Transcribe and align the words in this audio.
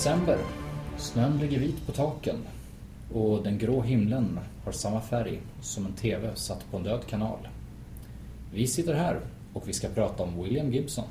december. 0.00 0.38
Snön 0.98 1.38
ligger 1.38 1.58
vit 1.58 1.86
på 1.86 1.92
taken 1.92 2.36
och 3.12 3.42
den 3.42 3.58
grå 3.58 3.82
himlen 3.82 4.38
har 4.64 4.72
samma 4.72 5.00
färg 5.00 5.40
som 5.62 5.86
en 5.86 5.92
TV 5.92 6.30
satt 6.34 6.70
på 6.70 6.76
en 6.76 6.82
död 6.82 7.00
kanal. 7.06 7.48
Vi 8.52 8.66
sitter 8.66 8.94
här 8.94 9.20
och 9.52 9.68
vi 9.68 9.72
ska 9.72 9.88
prata 9.88 10.22
om 10.22 10.42
William 10.42 10.72
Gibson. 10.72 11.04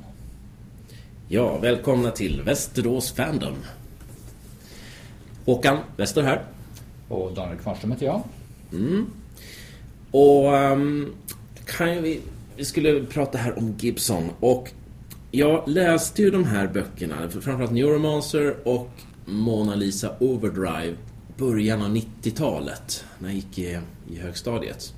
Ja, 1.27 1.57
välkomna 1.57 2.11
till 2.11 2.41
Västerås 2.41 3.11
Fandom. 3.11 3.55
Håkan 5.45 5.77
Wester 5.97 6.23
här. 6.23 6.43
Och 7.09 7.33
Daniel 7.33 7.57
Kvarnström 7.57 7.91
heter 7.91 8.05
jag. 8.05 8.23
Och 10.11 10.53
um, 10.53 11.13
kan 11.65 12.03
vi, 12.03 12.21
vi 12.55 12.65
skulle 12.65 13.05
prata 13.05 13.37
här 13.37 13.57
om 13.57 13.75
Gibson 13.79 14.29
och 14.39 14.71
jag 15.31 15.67
läste 15.69 16.21
ju 16.21 16.29
de 16.31 16.43
här 16.43 16.67
böckerna, 16.67 17.29
framförallt 17.29 17.71
Neuromancer 17.71 18.55
och 18.67 18.89
Mona 19.25 19.75
Lisa 19.75 20.15
Overdrive 20.19 20.95
början 21.37 21.81
av 21.81 21.95
90-talet 21.95 23.05
när 23.19 23.29
jag 23.29 23.35
gick 23.35 23.59
i, 23.59 23.79
i 24.11 24.15
högstadiet. 24.19 24.93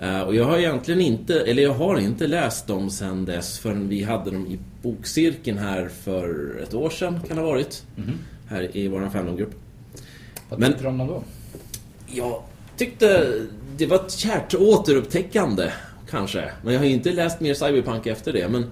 Eh, 0.00 0.20
och 0.20 0.34
jag 0.34 0.44
har 0.44 0.58
egentligen 0.58 1.00
inte, 1.00 1.40
eller 1.40 1.62
jag 1.62 1.74
har 1.74 1.98
inte 1.98 2.26
läst 2.26 2.66
dem 2.66 2.90
sen 2.90 3.24
dess 3.24 3.58
förrän 3.58 3.88
vi 3.88 4.02
hade 4.02 4.30
dem 4.30 4.46
i 4.46 4.58
bokcirkeln 4.82 5.58
här 5.58 5.88
för 5.88 6.56
ett 6.62 6.74
år 6.74 6.90
sedan 6.90 7.20
kan 7.28 7.36
det 7.36 7.42
ha 7.42 7.50
varit. 7.50 7.86
Här 8.48 8.76
i 8.76 8.88
vår 8.88 9.08
fandomgrupp. 9.12 9.54
Vad 10.48 10.60
Men- 10.60 10.68
tyckte 10.70 10.84
du 10.84 10.88
om 10.88 10.98
dem 10.98 11.06
då? 11.08 11.22
Jag 12.06 12.42
tyckte 12.76 13.32
det 13.76 13.86
var 13.86 13.96
ett 13.96 14.12
kärt 14.12 14.54
återupptäckande, 14.54 15.70
kanske. 16.10 16.50
Men 16.62 16.72
jag 16.72 16.80
har 16.80 16.86
ju 16.86 16.92
inte 16.92 17.12
läst 17.12 17.40
mer 17.40 17.54
Cyberpunk 17.54 18.06
efter 18.06 18.32
det. 18.32 18.48
Men, 18.48 18.66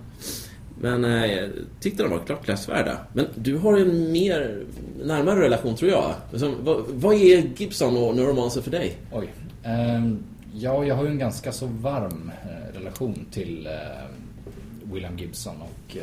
men 0.80 1.04
eh, 1.04 1.26
jag 1.26 1.50
tyckte 1.80 2.02
de 2.02 2.10
var 2.10 2.18
klart 2.18 2.48
läsvärda. 2.48 2.98
Men 3.12 3.26
du 3.34 3.56
har 3.56 3.78
en 3.78 4.12
mer 4.12 4.64
närmare 5.04 5.40
relation, 5.40 5.76
tror 5.76 5.90
jag. 5.90 6.14
Alltså, 6.32 6.54
vad, 6.60 6.84
vad 6.88 7.14
är 7.14 7.42
Gibson 7.56 7.96
och 7.96 8.16
Neuromancer 8.16 8.60
för 8.60 8.70
dig? 8.70 8.96
Oj. 9.12 9.28
Um, 9.64 10.24
ja, 10.54 10.84
jag 10.84 10.94
har 10.94 11.04
ju 11.04 11.10
en 11.10 11.18
ganska 11.18 11.52
så 11.52 11.66
varm 11.66 12.32
eh, 12.42 12.78
relation 12.78 13.26
till 13.30 13.66
uh, 13.66 14.92
William 14.92 15.18
Gibson 15.18 15.56
och 15.62 15.96
uh, 15.96 16.02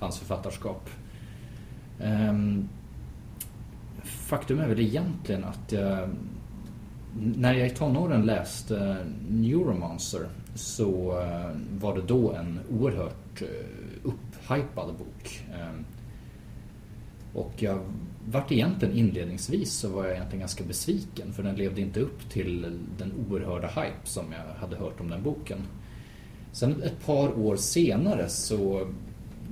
hans 0.00 0.18
författarskap. 0.18 0.90
Um, 2.02 2.68
faktum 4.04 4.60
är 4.60 4.68
väl 4.68 4.80
egentligen 4.80 5.44
att 5.44 5.72
jag, 5.72 6.08
när 7.16 7.54
jag 7.54 7.66
i 7.66 7.70
tonåren 7.70 8.26
läste 8.26 8.96
Neuromancer 9.28 10.28
så 10.54 11.20
eh, 11.20 11.50
var 11.80 11.94
det 11.94 12.02
då 12.02 12.32
en 12.32 12.60
oerhört 12.70 13.42
eh, 13.42 13.48
upphypad 14.02 14.94
bok. 14.98 15.44
Ehm, 15.54 15.84
och 17.34 17.52
jag 17.56 17.80
vart 18.30 18.52
egentligen 18.52 18.96
inledningsvis 18.96 19.72
så 19.72 19.88
var 19.88 20.04
jag 20.04 20.12
egentligen 20.12 20.40
ganska 20.40 20.64
besviken 20.64 21.32
för 21.32 21.42
den 21.42 21.56
levde 21.56 21.80
inte 21.80 22.00
upp 22.00 22.30
till 22.30 22.78
den 22.98 23.12
oerhörda 23.28 23.66
hype 23.66 24.04
som 24.04 24.24
jag 24.32 24.60
hade 24.60 24.76
hört 24.76 25.00
om 25.00 25.08
den 25.08 25.22
boken. 25.22 25.58
Sen 26.52 26.82
ett 26.82 27.06
par 27.06 27.38
år 27.38 27.56
senare 27.56 28.28
så 28.28 28.88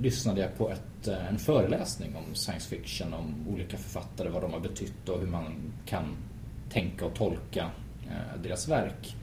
lyssnade 0.01 0.41
jag 0.41 0.57
på 0.57 0.69
ett, 0.69 1.07
eh, 1.07 1.27
en 1.27 1.37
föreläsning 1.37 2.15
om 2.15 2.35
science 2.35 2.69
fiction, 2.69 3.13
om 3.13 3.35
olika 3.53 3.77
författare, 3.77 4.29
vad 4.29 4.41
de 4.41 4.53
har 4.53 4.59
betytt 4.59 5.09
och 5.09 5.19
hur 5.19 5.27
man 5.27 5.45
kan 5.85 6.05
tänka 6.73 7.05
och 7.05 7.13
tolka 7.13 7.69
eh, 8.05 8.41
deras 8.43 8.67
verk. 8.67 9.15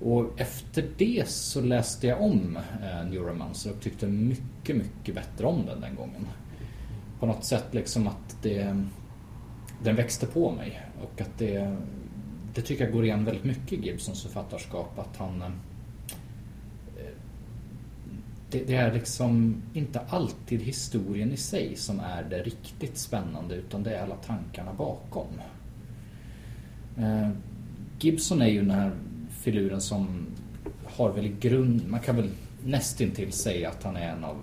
Och 0.00 0.40
efter 0.40 0.84
det 0.98 1.28
så 1.28 1.60
läste 1.60 2.06
jag 2.06 2.22
om 2.22 2.56
eh, 2.56 3.10
Neuromancer 3.10 3.72
och 3.72 3.80
tyckte 3.80 4.06
mycket, 4.06 4.76
mycket 4.76 5.14
bättre 5.14 5.46
om 5.46 5.66
den 5.66 5.80
den 5.80 5.94
gången. 5.94 6.26
På 7.20 7.26
något 7.26 7.44
sätt 7.44 7.66
liksom 7.70 8.06
att 8.06 8.42
det, 8.42 8.84
den 9.82 9.96
växte 9.96 10.26
på 10.26 10.52
mig 10.52 10.80
och 11.02 11.20
att 11.20 11.38
det, 11.38 11.76
det 12.54 12.62
tycker 12.62 12.84
jag 12.84 12.92
går 12.92 13.04
igen 13.04 13.24
väldigt 13.24 13.44
mycket 13.44 13.72
i 13.72 13.86
Gibsons 13.86 14.22
författarskap. 14.22 14.98
Att 14.98 15.16
han 15.16 15.42
eh, 15.42 15.48
det, 18.50 18.64
det 18.64 18.74
är 18.74 18.92
liksom 18.92 19.62
inte 19.74 20.00
alltid 20.08 20.62
historien 20.62 21.32
i 21.32 21.36
sig 21.36 21.76
som 21.76 22.00
är 22.00 22.22
det 22.22 22.42
riktigt 22.42 22.98
spännande 22.98 23.54
utan 23.54 23.82
det 23.82 23.96
är 23.96 24.02
alla 24.02 24.16
tankarna 24.16 24.74
bakom. 24.74 25.40
Eh, 26.98 27.30
Gibson 28.00 28.42
är 28.42 28.46
ju 28.46 28.60
den 28.60 28.70
här 28.70 28.92
filuren 29.30 29.80
som 29.80 30.26
har 30.84 31.12
väl 31.12 31.26
i 31.26 31.34
grund, 31.40 31.88
man 31.88 32.00
kan 32.00 32.16
väl 32.16 32.30
nästintill 32.64 33.32
säga 33.32 33.68
att 33.68 33.82
han 33.82 33.96
är 33.96 34.08
en 34.08 34.24
av 34.24 34.36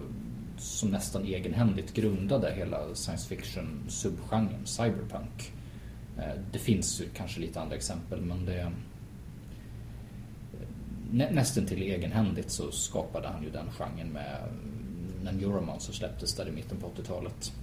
som 0.57 0.89
nästan 0.89 1.25
egenhändigt 1.25 1.93
grundade 1.93 2.53
hela 2.55 2.95
science 2.95 3.27
fiction 3.29 3.83
subgenren 3.87 4.65
cyberpunk. 4.65 5.51
Eh, 6.17 6.41
det 6.51 6.59
finns 6.59 7.01
ju 7.01 7.05
kanske 7.13 7.39
lite 7.39 7.61
andra 7.61 7.75
exempel 7.75 8.21
men 8.21 8.45
det 8.45 8.71
nä, 11.11 11.31
nästan 11.31 11.65
till 11.65 11.81
egenhändigt 11.81 12.51
så 12.51 12.71
skapade 12.71 13.27
han 13.27 13.43
ju 13.43 13.49
den 13.49 13.71
genren 13.71 14.09
med 14.09 14.37
när 15.23 15.31
Neuromancer 15.31 15.93
släpptes 15.93 16.35
där 16.35 16.47
i 16.47 16.51
mitten 16.51 16.77
på 16.77 16.87
80-talet. 16.87 17.53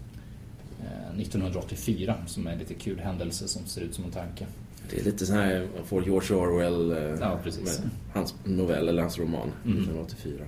1984 1.19 2.15
eh, 2.19 2.27
som 2.27 2.47
är 2.47 2.53
en 2.53 2.59
lite 2.59 2.75
kul 2.75 3.01
händelse 3.01 3.49
som 3.49 3.67
ser 3.67 3.81
ut 3.81 3.95
som 3.95 4.05
en 4.05 4.11
tanke. 4.11 4.47
Det 4.91 5.01
är 5.01 5.05
lite 5.05 5.27
så 5.27 5.33
här, 5.33 5.67
man 5.77 5.85
får 5.87 6.05
George 6.05 6.37
Orwell, 6.37 6.93
eh, 6.93 7.21
Ja, 7.21 7.39
hans 8.13 8.35
novell 8.45 8.89
eller 8.89 9.03
hans 9.03 9.19
roman, 9.19 9.49
Mm. 9.65 9.79
1984. 9.79 10.45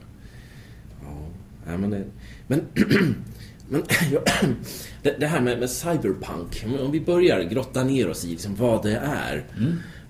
Ja, 1.03 1.27
nej, 1.67 1.79
men 1.79 1.91
det... 1.91 2.05
Men, 2.47 2.61
men 3.69 3.83
ja, 4.13 4.21
det, 5.03 5.17
det 5.21 5.27
här 5.27 5.41
med, 5.41 5.59
med 5.59 5.71
cyberpunk, 5.71 6.65
om 6.81 6.91
vi 6.91 7.01
börjar 7.01 7.43
grotta 7.43 7.85
ner 7.85 8.09
oss 8.11 8.25
i 8.25 8.29
liksom 8.29 8.55
vad 8.55 8.83
det 8.83 8.97
är. 8.97 9.45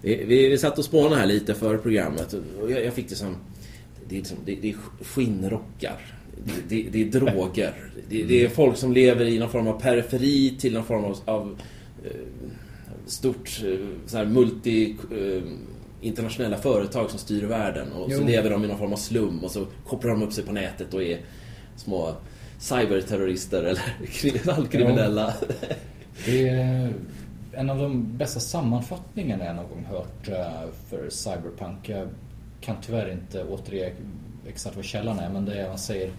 Vi, 0.00 0.24
vi, 0.24 0.48
vi 0.48 0.58
satt 0.58 0.78
och 0.78 0.84
spånade 0.84 1.16
här 1.16 1.26
lite 1.26 1.54
för 1.54 1.76
programmet 1.78 2.32
och 2.60 2.70
jag, 2.70 2.84
jag 2.84 2.94
fick 2.94 3.08
det 3.08 3.14
som... 3.14 3.36
Det 4.08 4.14
är, 4.14 4.18
liksom, 4.18 4.38
det, 4.44 4.54
det 4.62 4.70
är 4.70 4.76
skinnrockar. 5.04 6.00
Det, 6.44 6.82
det, 6.82 6.88
det 6.91 7.02
är 7.02 7.20
droger. 7.20 7.91
Det, 8.08 8.22
det 8.22 8.44
är 8.44 8.48
folk 8.48 8.76
som 8.76 8.92
lever 8.92 9.24
i 9.24 9.38
någon 9.38 9.50
form 9.50 9.66
av 9.68 9.80
periferi 9.80 10.56
till 10.60 10.74
någon 10.74 10.84
form 10.84 11.04
av, 11.04 11.18
av 11.24 11.58
eh, 12.04 12.10
stort 13.06 13.62
eh, 13.65 13.87
så 14.06 14.16
här 14.16 14.25
multi 14.25 14.97
eh, 15.12 15.42
internationella 16.00 16.56
företag 16.56 17.10
som 17.10 17.19
styr 17.19 17.42
världen 17.47 17.92
och 17.92 18.12
så 18.12 18.19
Jo. 18.20 18.26
lever 18.26 18.50
de 18.50 18.65
i 18.65 18.69
någon 18.69 18.78
form 18.78 18.92
av 18.92 18.97
slum 18.97 19.38
och 19.44 19.50
så 19.50 19.66
kopplar 19.87 20.10
de 20.10 20.22
upp 20.22 20.32
sig 20.32 20.44
på 20.44 20.53
nätet 20.53 20.94
och 20.94 21.03
är 21.03 21.19
små 21.76 22.15
cyberterrorister 22.59 23.62
eller 23.62 23.82
kri- 24.06 24.50
halvkriminella. 24.50 25.34
Det 26.26 26.48
är 26.48 26.92
en 27.53 27.70
av 27.70 27.78
de 27.78 28.16
bästa 28.16 28.41
sammanfattningarna 28.41 29.44
jag 29.44 29.56
någon 29.56 29.69
gång 29.69 29.84
hört 29.91 30.28
eh, 30.28 30.71
för 30.91 31.10
Cyberpunk. 31.10 31.88
Jag 31.88 32.09
kan 32.60 32.76
tyvärr 32.82 33.12
inte 33.12 33.44
återge 33.44 33.92
exakt 34.47 34.76
vad 34.76 34.84
källan 34.84 35.19
är 35.19 35.31
men 35.31 35.44
det 35.44 35.54
är 35.60 35.69
man 35.69 35.78
säger 35.78 36.10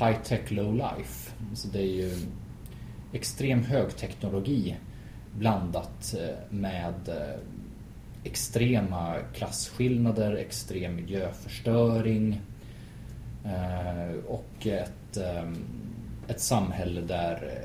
high 0.00 0.18
tech 0.24 0.50
low 0.50 0.74
life. 0.74 1.30
Så 1.54 1.68
det 1.68 1.78
är 1.78 1.86
ju 1.92 2.10
extrem 3.12 3.62
högteknologi 3.62 4.76
blandat 5.38 6.14
eh, 6.18 6.36
med 6.50 7.08
eh, 7.08 7.40
extrema 8.24 9.14
klasskillnader, 9.34 10.32
extrem 10.32 10.96
miljöförstöring 10.96 12.40
eh, 13.44 14.14
och 14.26 14.66
ett, 14.66 15.16
ett 16.28 16.40
samhälle 16.40 17.00
där 17.00 17.60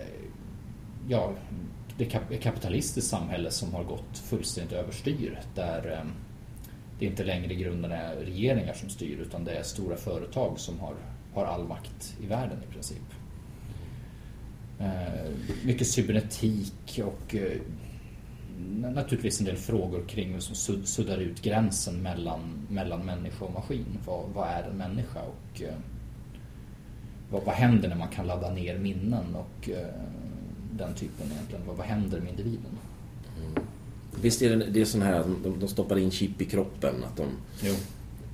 ja, 1.08 1.32
det 1.98 2.16
är 2.16 2.22
ett 2.32 2.42
kapitalistiskt 2.42 3.10
samhälle 3.10 3.52
som 3.52 3.74
har 3.74 3.84
gått 3.84 4.18
fullständigt 4.18 4.74
överstyr. 4.74 5.40
Där 5.56 6.06
det 7.00 7.06
inte 7.06 7.24
längre 7.24 7.54
i 7.54 7.56
grunden 7.56 7.92
är 7.92 8.16
regeringar 8.16 8.74
som 8.74 8.90
styr 8.90 9.18
utan 9.18 9.44
det 9.44 9.52
är 9.52 9.64
stora 9.64 9.96
företag 9.96 10.60
som 10.60 10.80
har, 10.80 10.96
har 11.34 11.46
all 11.46 11.68
makt 11.68 12.18
i 12.22 12.26
världen 12.26 12.58
i 12.70 12.74
princip. 12.74 13.23
Eh, 14.84 15.32
mycket 15.66 15.88
cybernetik 15.88 17.02
och 17.06 17.36
eh, 17.36 17.58
na- 18.60 18.94
naturligtvis 18.96 19.40
en 19.40 19.46
del 19.46 19.56
frågor 19.58 20.04
kring 20.08 20.42
som 20.42 20.56
sud- 20.56 20.88
suddar 20.88 21.18
ut 21.18 21.42
gränsen 21.42 22.02
mellan, 22.02 22.40
mellan 22.70 23.06
människa 23.06 23.46
och 23.46 23.54
maskin. 23.54 23.86
Vad, 24.06 24.30
vad 24.36 24.48
är 24.48 24.64
en 24.72 24.78
människa 24.78 25.20
och 25.22 25.62
eh, 25.62 25.74
vad, 27.32 27.44
vad 27.44 27.56
händer 27.56 27.90
när 27.90 27.96
man 27.96 28.08
kan 28.08 28.28
ladda 28.28 28.50
ner 28.54 28.78
minnen 28.78 29.36
och 29.36 29.70
den 30.72 30.94
typen 30.94 31.32
egentligen. 31.32 31.66
Vad, 31.68 31.78
vad 31.78 31.86
händer 31.86 32.20
med 32.20 32.30
individen? 32.30 32.72
Visst 34.22 34.42
är 34.42 34.56
det, 34.56 34.66
det 34.66 34.82
är 34.82 34.86
sån 34.86 35.02
här 35.02 35.20
att 35.20 35.26
de, 35.44 35.60
de 35.60 35.68
stoppar 35.68 35.98
in 35.98 36.12
chip 36.12 36.42
i 36.42 36.46
kroppen. 36.46 36.96
Att 37.04 37.18
de, 37.18 37.26
Jo. 37.64 37.74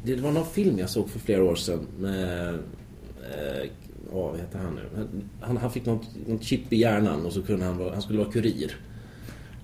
det 0.03 0.15
var 0.15 0.31
någon 0.31 0.45
film 0.45 0.79
jag 0.79 0.89
såg 0.89 1.09
för 1.09 1.19
flera 1.19 1.43
år 1.43 1.55
sedan 1.55 1.87
med... 1.97 2.53
Eh, 2.53 3.69
åh, 4.13 4.31
vad 4.31 4.39
heter 4.39 4.59
han 4.59 4.75
nu? 4.75 5.07
Han, 5.41 5.57
han 5.57 5.71
fick 5.71 5.85
något, 5.85 6.07
något 6.27 6.43
chip 6.43 6.73
i 6.73 6.75
hjärnan 6.77 7.25
och 7.25 7.33
så 7.33 7.41
kunde 7.41 7.65
han 7.65 7.77
vara, 7.77 7.93
han 7.93 8.01
skulle 8.01 8.19
vara 8.19 8.31
kurir. 8.31 8.75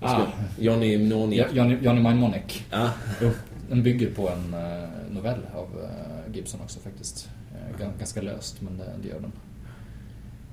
Ah. 0.00 0.22
Johnny 0.58 0.98
Mnemonic. 0.98 1.38
Ja, 1.38 1.46
Johnny, 1.52 1.78
Johnny 1.82 2.00
Mnemonic. 2.00 2.62
Ja. 2.70 2.90
Jo. 3.22 3.30
Den 3.68 3.82
bygger 3.82 4.10
på 4.10 4.28
en 4.28 4.54
eh, 4.54 4.88
novell 5.10 5.40
av 5.54 5.68
eh, 5.82 6.34
Gibson 6.36 6.60
också 6.64 6.80
faktiskt. 6.80 7.28
Eh, 7.54 7.80
gan- 7.84 7.98
ganska 7.98 8.22
löst, 8.22 8.62
men 8.62 8.78
det, 8.78 8.84
det 9.02 9.08
gör 9.08 9.20
den. 9.20 9.32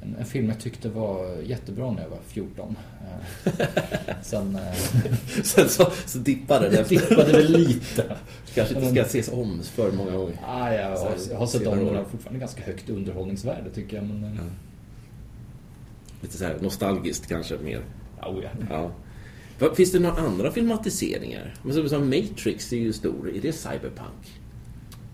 En, 0.04 0.16
en 0.20 0.26
film 0.26 0.50
jag 0.50 0.60
tyckte 0.60 0.90
var 0.90 1.36
jättebra 1.44 1.92
när 1.92 2.02
jag 2.02 2.10
var 2.10 2.20
14. 2.28 2.76
Eh, 3.46 3.56
sen... 4.22 4.56
Eh, 4.56 4.74
Sen 5.44 5.70
så, 5.70 5.92
så 6.06 6.18
dippade 6.18 6.70
det 6.70 6.84
dippade 6.90 7.32
väl 7.32 7.52
lite. 7.52 8.18
Kanske 8.56 8.76
inte 8.76 8.90
ska 8.92 9.02
ses 9.02 9.30
om 9.30 9.62
för 9.64 9.92
många 9.92 10.12
gånger. 10.12 10.38
Ah, 10.48 10.74
jag, 10.74 10.98
Så 10.98 11.04
har, 11.06 11.16
jag 11.32 11.38
har 11.38 11.48
sett 11.48 11.68
om 11.68 11.78
den 11.86 11.96
har 11.96 12.04
fortfarande 12.04 12.40
ganska 12.40 12.64
högt 12.64 12.90
underhållningsvärde 12.90 13.70
tycker 13.70 13.96
jag. 13.98 14.06
Men, 14.06 14.24
eh, 14.24 14.30
Ja. 14.36 14.44
Lite 16.22 16.38
så 16.38 16.46
här 16.46 16.58
nostalgiskt 16.62 17.28
kanske 17.28 17.58
mer. 17.58 17.82
ja, 18.22 18.28
oh 18.30 18.44
ja. 18.44 18.50
Ja. 19.60 19.76
Finns 19.76 19.92
det 19.92 20.00
några 20.00 20.16
andra 20.22 20.52
filmatiseringar? 20.52 21.54
Men 21.64 21.74
som, 21.74 21.90
som 21.90 22.06
Matrix 22.10 22.74
är 22.74 22.78
ju 22.78 22.94
stor. 22.94 23.30
Är 23.36 23.42
det 23.42 23.54
cyberpunk? 23.54 24.40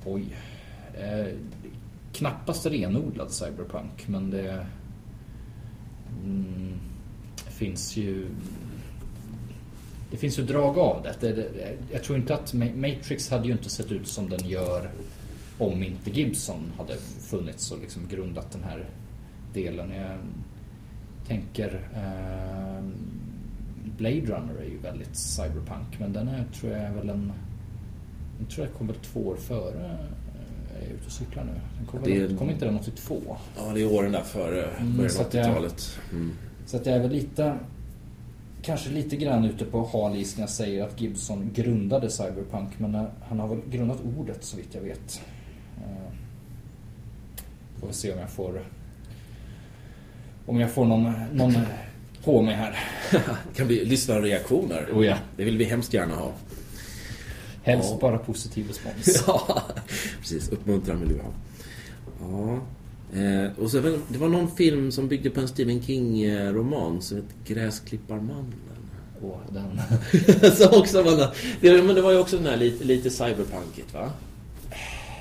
Oj. 0.05 0.25
Eh, 0.93 1.33
knappast 2.13 2.65
renodlad 2.65 3.31
cyberpunk, 3.31 4.07
men 4.07 4.29
det 4.29 4.65
mm, 6.23 6.73
finns 7.49 7.97
ju 7.97 8.27
det 10.11 10.17
finns 10.17 10.39
ju 10.39 10.43
drag 10.43 10.77
av 10.77 11.03
det. 11.03 11.15
det, 11.19 11.33
det 11.33 11.77
jag 11.91 12.03
tror 12.03 12.17
inte 12.17 12.33
att 12.33 12.53
Ma- 12.53 12.75
Matrix 12.75 13.29
hade 13.29 13.47
ju 13.47 13.51
inte 13.51 13.69
sett 13.69 13.91
ut 13.91 14.07
som 14.07 14.29
den 14.29 14.47
gör 14.47 14.89
om 15.57 15.83
inte 15.83 16.09
Gibson 16.11 16.71
hade 16.77 16.95
funnits 17.19 17.71
och 17.71 17.79
liksom 17.79 18.07
grundat 18.07 18.51
den 18.51 18.63
här 18.63 18.85
delen. 19.53 19.91
Jag 19.91 20.17
tänker 21.27 21.89
eh, 21.95 22.83
Blade 23.97 24.21
Runner 24.21 24.55
är 24.61 24.69
ju 24.69 24.77
väldigt 24.77 25.15
cyberpunk 25.15 25.99
men 25.99 26.13
den 26.13 26.27
är, 26.27 26.45
tror 26.53 26.71
jag 26.71 26.81
är 26.81 26.91
väl 26.93 27.09
en 27.09 27.33
den 28.37 28.47
tror 28.47 28.67
jag 28.67 28.75
kom 28.77 28.87
väl 28.87 28.95
två 28.95 29.19
år 29.19 29.35
före 29.35 29.97
är 30.81 30.93
ute 30.93 31.05
och 31.05 31.11
cyklar 31.11 31.43
nu. 31.43 31.51
Den 31.77 31.87
kom, 31.87 31.99
Det 32.03 32.19
väl, 32.19 32.37
kom 32.37 32.49
inte 32.49 32.65
den 32.65 32.75
82? 32.79 33.37
Ja, 33.57 33.73
det 33.73 33.81
är 33.81 33.93
åren 33.93 34.11
där 34.11 34.21
före 34.21 34.63
Mm, 34.63 34.97
början 34.97 35.11
så 35.11 35.21
av 35.21 35.27
att 35.27 35.33
jag- 35.33 35.45
80-talet. 35.45 35.99
Mm. 36.11 36.31
Så 36.65 36.77
att 36.77 36.85
jag 36.85 36.95
är 36.95 36.99
väl 36.99 37.11
lite 37.11 37.55
Kanske 38.61 38.89
lite 38.89 39.15
grann 39.15 39.45
ute 39.45 39.65
på 39.65 39.89
hal 39.93 40.15
is 40.15 40.35
när 40.37 40.43
jag 40.43 40.49
säger 40.49 40.83
att 40.83 41.01
Gibson 41.01 41.49
grundade 41.53 42.09
Cyberpunk 42.09 42.69
men 42.79 42.95
eh, 42.95 43.03
han 43.29 43.39
har 43.39 43.47
väl 43.47 43.59
grundat 43.71 43.97
ordet 44.17 44.43
så 44.43 44.57
vitt 44.57 44.69
jag 44.75 44.81
vet. 44.81 45.21
Eh, 45.77 46.13
Får 47.79 47.87
vi 47.87 47.93
se 47.93 48.13
om 48.13 48.19
jag 48.19 48.29
får 48.29 48.61
Om 50.45 50.59
jag 50.59 50.71
får 50.71 50.85
någon, 50.85 51.11
någon 51.33 51.53
på 52.23 52.41
mig 52.41 52.55
här. 52.55 52.79
kan 53.55 53.67
bli 53.67 53.85
lyssnarreaktioner. 53.85 54.87
Oh 54.93 55.05
ja. 55.05 55.15
Det 55.37 55.43
vill 55.43 55.57
vi 55.57 55.65
hemskt 55.65 55.93
gärna 55.93 56.15
ha. 56.15 56.31
Helst 57.63 57.89
Ja. 57.91 57.97
bara 58.01 58.17
positiv 58.17 58.67
respons. 58.67 59.23
Ja, 59.27 59.61
precis. 60.19 60.49
Uppmuntran 60.49 60.99
vill 60.99 61.09
vi 61.13 61.19
ha. 61.19 61.31
Ja. 62.21 62.59
Eh, 63.19 63.51
och 63.59 63.71
så, 63.71 63.81
det 64.09 64.17
var 64.17 64.27
någon 64.29 64.51
film 64.51 64.91
som 64.91 65.07
byggde 65.07 65.29
på 65.29 65.39
en 65.41 65.47
Stephen 65.47 65.81
King-roman 65.81 67.01
som 67.01 67.17
hette 67.17 67.53
Gräsklipparmannen. 67.53 68.53
Åh, 69.21 69.37
den. 69.51 70.51
så 70.55 70.79
också 70.79 71.03
var 71.03 71.11
det, 71.17 71.31
det, 71.61 71.83
men 71.83 71.95
det 71.95 72.01
var 72.01 72.11
ju 72.11 72.19
också 72.19 72.37
den 72.37 72.45
här 72.45 72.57
lite, 72.57 72.83
lite 72.83 73.09
cyberpunkigt, 73.09 73.93
va? 73.93 74.09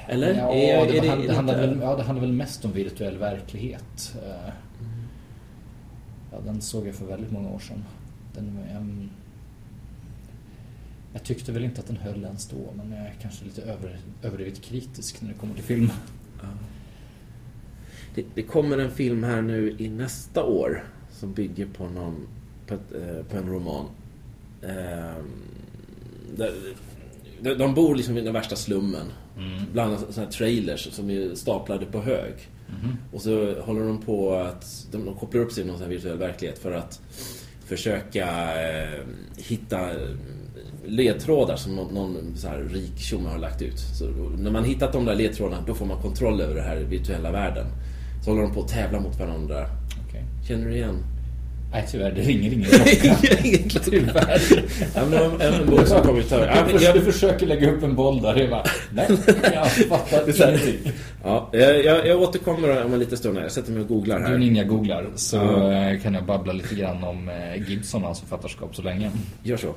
Eller? 0.08 0.34
Ja, 0.34 0.52
Är- 0.54 0.86
det, 0.92 0.98
är 0.98 1.08
hand- 1.08 1.22
det, 1.26 1.34
handlar 1.34 1.54
lite- 1.60 1.66
väl, 1.74 1.78
ja, 1.82 1.96
det 1.96 2.02
handlar 2.02 2.20
väl 2.26 2.32
mest 2.32 2.64
om 2.64 2.72
virtuell 2.72 3.18
verklighet. 3.18 4.14
Eh, 4.26 4.52
Ja, 6.32 6.38
den 6.44 6.60
såg 6.60 6.86
jag 6.88 6.94
för 6.94 7.04
väldigt 7.06 7.30
många 7.32 7.48
år 7.48 7.58
sedan. 7.58 7.84
Den, 8.34 8.58
ehm, 8.76 9.10
jag 11.18 11.24
tyckte 11.24 11.52
väl 11.52 11.64
inte 11.64 11.80
att 11.80 11.86
den 11.86 11.96
höll 11.96 12.24
ens 12.24 12.48
då, 12.48 12.72
men 12.76 12.92
jag 12.92 13.06
är 13.06 13.14
kanske 13.22 13.44
lite 13.44 13.62
över, 13.62 13.98
överdrivet 14.22 14.60
kritisk 14.60 15.22
när 15.22 15.28
det 15.28 15.38
kommer 15.38 15.54
till 15.54 15.64
film. 15.64 15.90
Ja. 16.42 16.48
Det, 18.14 18.24
det 18.34 18.42
kommer 18.42 18.78
en 18.78 18.90
film 18.90 19.24
här 19.24 19.42
nu 19.42 19.76
i 19.78 19.88
nästa 19.88 20.44
år 20.44 20.84
som 21.10 21.32
bygger 21.32 21.66
på, 21.66 21.88
någon, 21.88 22.26
på, 22.66 22.74
ett, 22.74 22.92
eh, 22.94 23.24
på 23.24 23.36
en 23.36 23.48
roman. 23.48 23.86
Ehm, 24.62 25.42
de, 27.40 27.54
de 27.54 27.74
bor 27.74 27.94
liksom 27.94 28.18
i 28.18 28.20
den 28.20 28.32
värsta 28.32 28.56
slummen. 28.56 29.06
Mm. 29.36 29.62
Bland 29.72 29.98
sådana 29.98 30.12
här 30.16 30.26
trailers 30.26 30.92
som 30.92 31.10
är 31.10 31.34
staplade 31.34 31.86
på 31.86 32.00
hög. 32.00 32.34
Mhm. 32.66 32.96
Och 33.12 33.22
så 33.22 33.60
håller 33.60 33.80
de 33.80 34.02
på 34.02 34.34
att... 34.34 34.86
De, 34.90 35.04
de 35.04 35.14
kopplar 35.14 35.40
upp 35.40 35.52
sig 35.52 35.64
i 35.64 35.66
någon 35.66 35.88
virtuell 35.88 36.18
verklighet 36.18 36.58
för 36.58 36.72
att 36.72 37.00
försöka 37.64 38.26
eh, 38.70 39.00
hitta 39.36 39.90
ledtrådar 40.88 41.56
som 41.56 41.74
någon, 41.74 42.16
så 42.36 42.48
här 42.48 42.58
rik 42.72 42.98
tjomme 42.98 43.28
har 43.28 43.38
lagt 43.38 43.62
ut. 43.62 43.78
Så 43.78 44.04
när 44.38 44.50
man 44.50 44.64
hittat 44.64 44.92
de 44.92 45.04
där 45.04 45.14
ledtrådarna 45.14 45.62
då 45.66 45.74
får 45.74 45.86
man 45.86 46.02
kontroll 46.02 46.40
över 46.40 46.54
den 46.54 46.64
här 46.64 46.76
virtuella 46.76 47.30
världen. 47.32 47.66
Så 48.24 48.30
håller 48.30 48.42
de 48.42 48.54
på 48.54 48.60
att 48.62 48.68
tävla 48.68 49.00
mot 49.00 49.18
varandra. 49.18 49.66
Okej. 50.08 50.24
Känner 50.48 50.66
du 50.68 50.74
igen? 50.76 50.96
Nej, 51.72 51.86
tyvärr, 51.90 52.12
det 52.12 52.20
ringer 52.20 52.52
ingen 52.52 52.68
klocka. 52.68 53.80
Tyvärr. 53.90 54.40
Ja, 54.94 55.00
men 55.10 55.40
en 55.40 55.66
bok 55.70 55.86
som 55.86 56.02
kom 56.02 56.18
ut 56.18 56.30
här. 56.30 56.46
Ja, 56.46 56.56
Jag, 56.72 56.82
jag- 56.82 56.96
jag 56.96 57.04
försöker 57.04 57.46
lägga 57.46 57.70
upp 57.72 57.82
en 57.82 57.94
boll 57.94 58.22
där, 58.22 58.36
jag 58.36 58.50
bara, 58.50 58.64
nej, 58.92 59.06
jag 59.54 59.70
fattar 59.72 60.16
här- 60.46 60.48
ingenting. 60.48 60.92
Ja, 61.24 61.48
jag, 61.52 62.06
jag, 62.06 62.20
återkommer 62.22 62.84
om 62.84 62.92
en 62.92 62.98
liten 62.98 63.18
stund. 63.18 63.36
här. 63.36 63.42
Jag 63.42 63.52
sätter 63.52 63.72
mig 63.72 63.82
och 63.82 63.88
googlar 63.88 64.18
Du 64.18 64.24
här. 64.26 64.38
ninja-googlar 64.38 65.06
så 65.16 65.70
eh, 65.70 66.00
kan 66.02 66.14
jag 66.14 66.24
babbla 66.26 66.52
lite 66.52 66.74
grann 66.74 67.04
om 67.04 67.28
eh, 67.28 67.68
Gibson 67.70 68.00
och 68.02 68.06
hans 68.06 68.20
författarskap 68.20 68.76
så 68.76 68.82
länge. 68.82 69.10
Gör 69.42 69.56
så. 69.56 69.74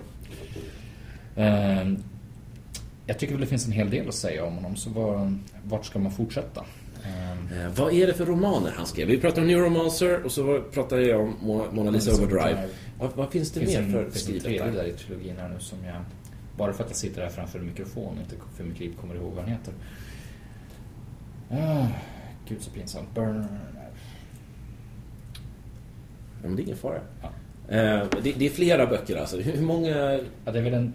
Eh, 1.42 1.94
Jag 3.06 3.20
tycker 3.20 3.34
väl 3.34 3.42
det 3.42 3.48
finns 3.48 3.66
en 3.66 3.72
hel 3.72 3.90
del 3.90 4.08
att 4.08 4.16
säga 4.16 4.46
om 4.46 4.56
honom, 4.56 4.76
så 4.76 4.90
var, 4.90 5.38
vart 5.64 5.86
ska 5.86 6.00
man 6.00 6.12
fortsätta? 6.12 6.66
Eh, 7.04 7.68
vad 7.76 7.94
är 7.94 8.08
det 8.08 8.14
för 8.14 8.26
romaner 8.26 8.72
han 8.78 8.86
skrev? 8.86 9.08
Vi 9.08 9.18
pratade 9.18 9.42
om 9.42 9.48
Neuromancer 9.48 10.24
och 10.24 10.32
så 10.32 10.62
pratade 10.74 11.02
jag 11.08 11.22
om 11.22 11.34
Mo- 11.42 11.74
Mona 11.74 11.92
Lisa 11.92 12.12
Overdrive. 12.14 12.68
Vad, 13.00 13.10
vad 13.16 13.30
finns 13.32 13.52
det 13.52 13.60
Det 13.60 13.66
finns 13.66 13.78
mer 13.78 14.00
en, 14.00 14.12
för 14.12 14.20
skrivet 14.20 14.44
där? 14.44 14.72
där 14.72 14.84
i 14.86 14.94
trilogin 14.94 15.36
här 15.40 15.50
nu 15.50 15.60
som 15.60 15.78
jag... 15.86 15.96
Bara 16.58 16.74
för 16.74 16.84
att 16.84 16.90
jag 16.90 16.98
sitter 16.98 17.22
här 17.22 17.30
framför 17.30 17.60
en 17.60 17.66
mikrofon 17.66 18.14
och 18.16 18.22
inte 18.22 18.36
för 18.56 18.64
mitt 18.64 18.80
liv 18.80 18.94
kommer 19.02 19.16
ihåg 19.16 19.32
vad 19.34 19.44
han 19.44 19.52
heter. 19.54 19.74
Ah, 21.52 21.88
gud 22.48 22.62
så 22.62 22.72
pinsamt. 22.72 23.16
Burn... 23.16 23.46
Ja, 26.42 26.48
men 26.48 26.56
det 26.56 26.62
är 26.62 26.64
ingen 26.64 26.78
fara. 26.78 27.00
Ja. 27.22 27.28
Eh, 27.76 28.08
det, 28.24 28.32
det 28.32 28.46
är 28.46 28.50
flera 28.50 28.86
böcker 28.86 29.16
alltså. 29.18 29.38
Hur, 29.38 29.54
hur 29.54 29.62
många... 29.66 30.20
Ja, 30.46 30.52
det 30.52 30.60
är 30.60 30.64
väl 30.64 30.74
en 30.74 30.94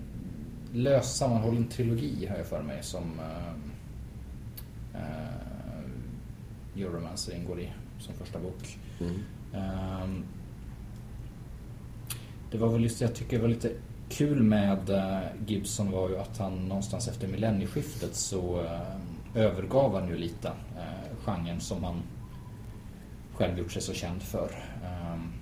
lös 0.76 1.16
sammanhållen 1.16 1.68
trilogi 1.68 2.26
har 2.26 2.36
jag 2.36 2.46
för 2.46 2.62
mig 2.62 2.82
som 2.82 3.02
uh, 3.20 3.54
uh, 5.00 6.82
Euromancer 6.82 7.34
ingår 7.34 7.60
i 7.60 7.72
som 7.98 8.14
första 8.14 8.38
bok. 8.38 8.78
Mm. 9.00 9.14
Ehm, 9.54 10.24
det 12.50 12.58
var 12.58 12.68
väl 12.68 12.82
just 12.82 12.98
det 12.98 13.04
jag 13.04 13.14
tycker 13.14 13.38
var 13.38 13.48
lite 13.48 13.72
kul 14.08 14.42
med 14.42 14.90
eh, 14.90 15.20
Gibson 15.46 15.90
var 15.90 16.08
ju 16.08 16.18
att 16.18 16.38
han 16.38 16.68
någonstans 16.68 17.08
efter 17.08 17.28
millennieskiftet 17.28 18.14
så 18.14 18.60
eh, 18.64 19.42
övergav 19.42 19.94
han 20.00 20.08
ju 20.08 20.16
lite 20.16 20.48
uh, 20.48 21.16
genren 21.24 21.60
som 21.60 21.84
han 21.84 22.02
själv 23.34 23.58
gjort 23.58 23.72
sig 23.72 23.82
så 23.82 23.94
känd 23.94 24.22
för. 24.22 24.50
Ehm, 24.84 25.32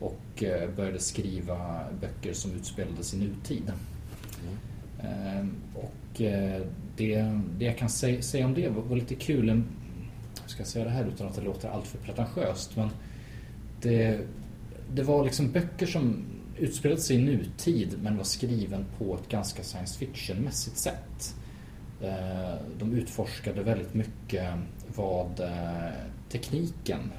och 0.00 0.42
eh, 0.42 0.70
började 0.70 0.98
skriva 0.98 1.84
böcker 2.00 2.32
som 2.32 2.52
utspelades 2.52 3.14
i 3.14 3.18
nutid. 3.18 3.72
Ehm, 5.04 5.54
och 5.74 6.20
eh, 6.20 6.62
det, 6.96 7.40
det 7.58 7.64
jag 7.64 7.78
kan 7.78 7.88
säga, 7.88 8.46
om 8.46 8.54
det 8.54 8.68
var, 8.68 8.96
lite 8.96 9.14
kul. 9.14 9.48
jag 9.48 9.54
hur 10.42 10.48
ska 10.48 10.60
jag 10.60 10.68
säga 10.68 10.84
det 10.84 10.90
här 10.90 11.04
utan 11.14 11.26
att 11.26 11.34
det 11.34 11.42
låter 11.42 11.68
alltför 11.68 11.98
pretentiöst? 11.98 12.76
Men 12.76 12.88
det, 13.82 14.20
det 14.94 15.02
var 15.02 15.24
liksom 15.24 15.52
böcker 15.52 15.86
som 15.86 16.24
utspelade 16.58 17.00
sig 17.00 17.16
i 17.16 17.22
nutid 17.22 17.98
men 18.02 18.16
var 18.16 18.24
skriven 18.24 18.84
på 18.98 19.14
ett 19.14 19.28
ganska 19.28 19.62
science 19.62 19.98
fiction-mässigt 19.98 20.76
sätt. 20.76 21.34
Eh, 22.02 22.54
de 22.78 22.92
utforskade 22.92 23.62
väldigt 23.62 23.94
mycket 23.94 24.50
vad 24.96 25.40
eh, 25.40 25.92
tekniken 26.28 27.12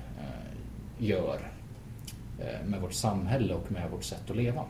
gör 0.97 1.51
med 2.65 2.81
vårt 2.81 2.93
samhälle 2.93 3.53
och 3.53 3.71
med 3.71 3.91
vårt 3.91 4.03
sätt 4.03 4.29
att 4.29 4.35
leva. 4.35 4.65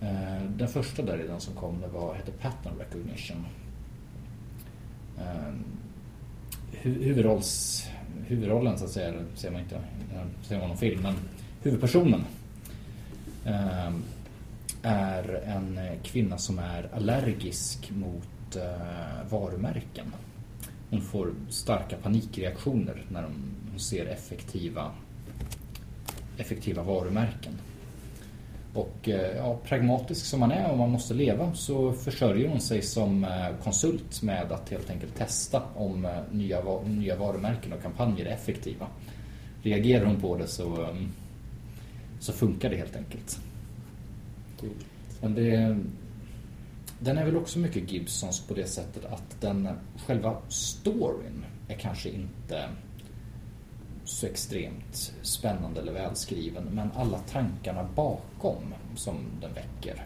Eh, 0.00 0.42
den 0.56 0.68
första 0.68 1.02
där 1.02 1.20
i 1.24 1.26
den 1.26 1.40
som 1.40 1.54
kom 1.54 1.80
det 1.80 1.88
var, 1.88 2.14
hette 2.14 2.32
Pattern 2.32 2.78
Recognition. 2.78 3.46
Ehm, 5.18 5.64
huvudrolls, 6.72 7.84
huvudrollen 8.26 8.78
så 8.78 8.84
att 8.84 8.90
säga, 8.90 9.08
eller 9.08 9.24
ser 9.34 9.50
man 9.50 9.60
inte 9.60 9.74
eh, 9.74 10.22
ser 10.42 10.58
man 10.58 10.68
någon 10.68 10.76
film, 10.76 11.02
men 11.02 11.14
huvudpersonen 11.62 12.24
ehm, 13.44 14.02
är 14.82 15.42
en 15.44 15.78
eh, 15.78 16.00
kvinna 16.02 16.38
som 16.38 16.58
är 16.58 16.88
allergisk 16.94 17.90
mot 17.90 18.24
varumärken. 19.30 20.12
Hon 20.90 21.00
får 21.00 21.32
starka 21.48 21.96
panikreaktioner 21.96 23.04
när 23.08 23.22
hon 23.22 23.58
hon 23.78 23.82
ser 23.82 24.06
effektiva, 24.06 24.90
effektiva 26.36 26.82
varumärken. 26.82 27.52
Och 28.78 29.08
eh, 29.08 29.36
ja, 29.36 29.58
pragmatisk 29.64 30.26
som 30.26 30.40
man 30.40 30.52
är 30.52 30.70
och 30.70 30.78
man 30.78 30.90
måste 30.90 31.14
leva 31.14 31.54
så 31.54 31.92
försörjer 31.92 32.48
hon 32.48 32.60
sig 32.60 32.82
som 32.82 33.24
eh, 33.24 33.48
konsult 33.62 34.22
med 34.22 34.52
att 34.52 34.70
helt 34.70 34.90
enkelt 34.90 35.16
testa 35.16 35.62
om 35.74 36.04
eh, 36.04 36.10
nya, 36.32 36.80
nya 36.84 37.16
varumärken 37.16 37.72
och 37.72 37.82
kampanjer 37.82 38.26
är 38.26 38.30
effektiva. 38.30 38.86
Reagerar 39.62 40.04
hon 40.04 40.20
på 40.20 40.36
det 40.36 40.46
så, 40.46 40.88
så 42.20 42.32
funkar 42.32 42.70
det 42.70 42.76
helt 42.76 42.96
enkelt. 42.96 43.40
Men 45.20 45.34
det, 45.34 45.78
den 46.98 47.18
är 47.18 47.24
väl 47.24 47.36
också 47.36 47.58
mycket 47.58 47.92
Gibsons 47.92 48.46
på 48.46 48.54
det 48.54 48.66
sättet 48.66 49.04
att 49.04 49.40
den 49.40 49.68
själva 50.06 50.36
storyn 50.48 51.44
är 51.68 51.74
kanske 51.74 52.08
inte 52.08 52.68
så 54.08 54.26
extremt 54.26 55.12
spännande 55.22 55.80
eller 55.80 55.92
välskriven. 55.92 56.64
Men 56.64 56.90
alla 56.94 57.18
tankarna 57.18 57.88
bakom 57.94 58.74
som 58.96 59.16
den 59.40 59.54
väcker 59.54 60.04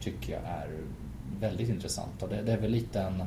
tycker 0.00 0.32
jag 0.32 0.42
är 0.42 0.68
väldigt 1.40 1.68
intressanta. 1.68 2.26
Det, 2.26 2.42
det 2.42 2.52
är 2.52 2.60
väl 2.60 2.70
lite 2.70 3.00
en, 3.00 3.22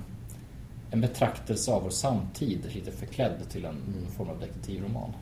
en 0.92 1.02
betraktelse 1.02 1.72
av 1.72 1.84
vår 1.84 1.90
samtid, 1.90 2.72
lite 2.76 2.92
förklädd 2.92 3.50
till 3.50 3.66
en 3.66 3.72
mm. 3.72 4.12
form 4.18 4.30
av 4.30 4.40
detektivroman. 4.40 5.14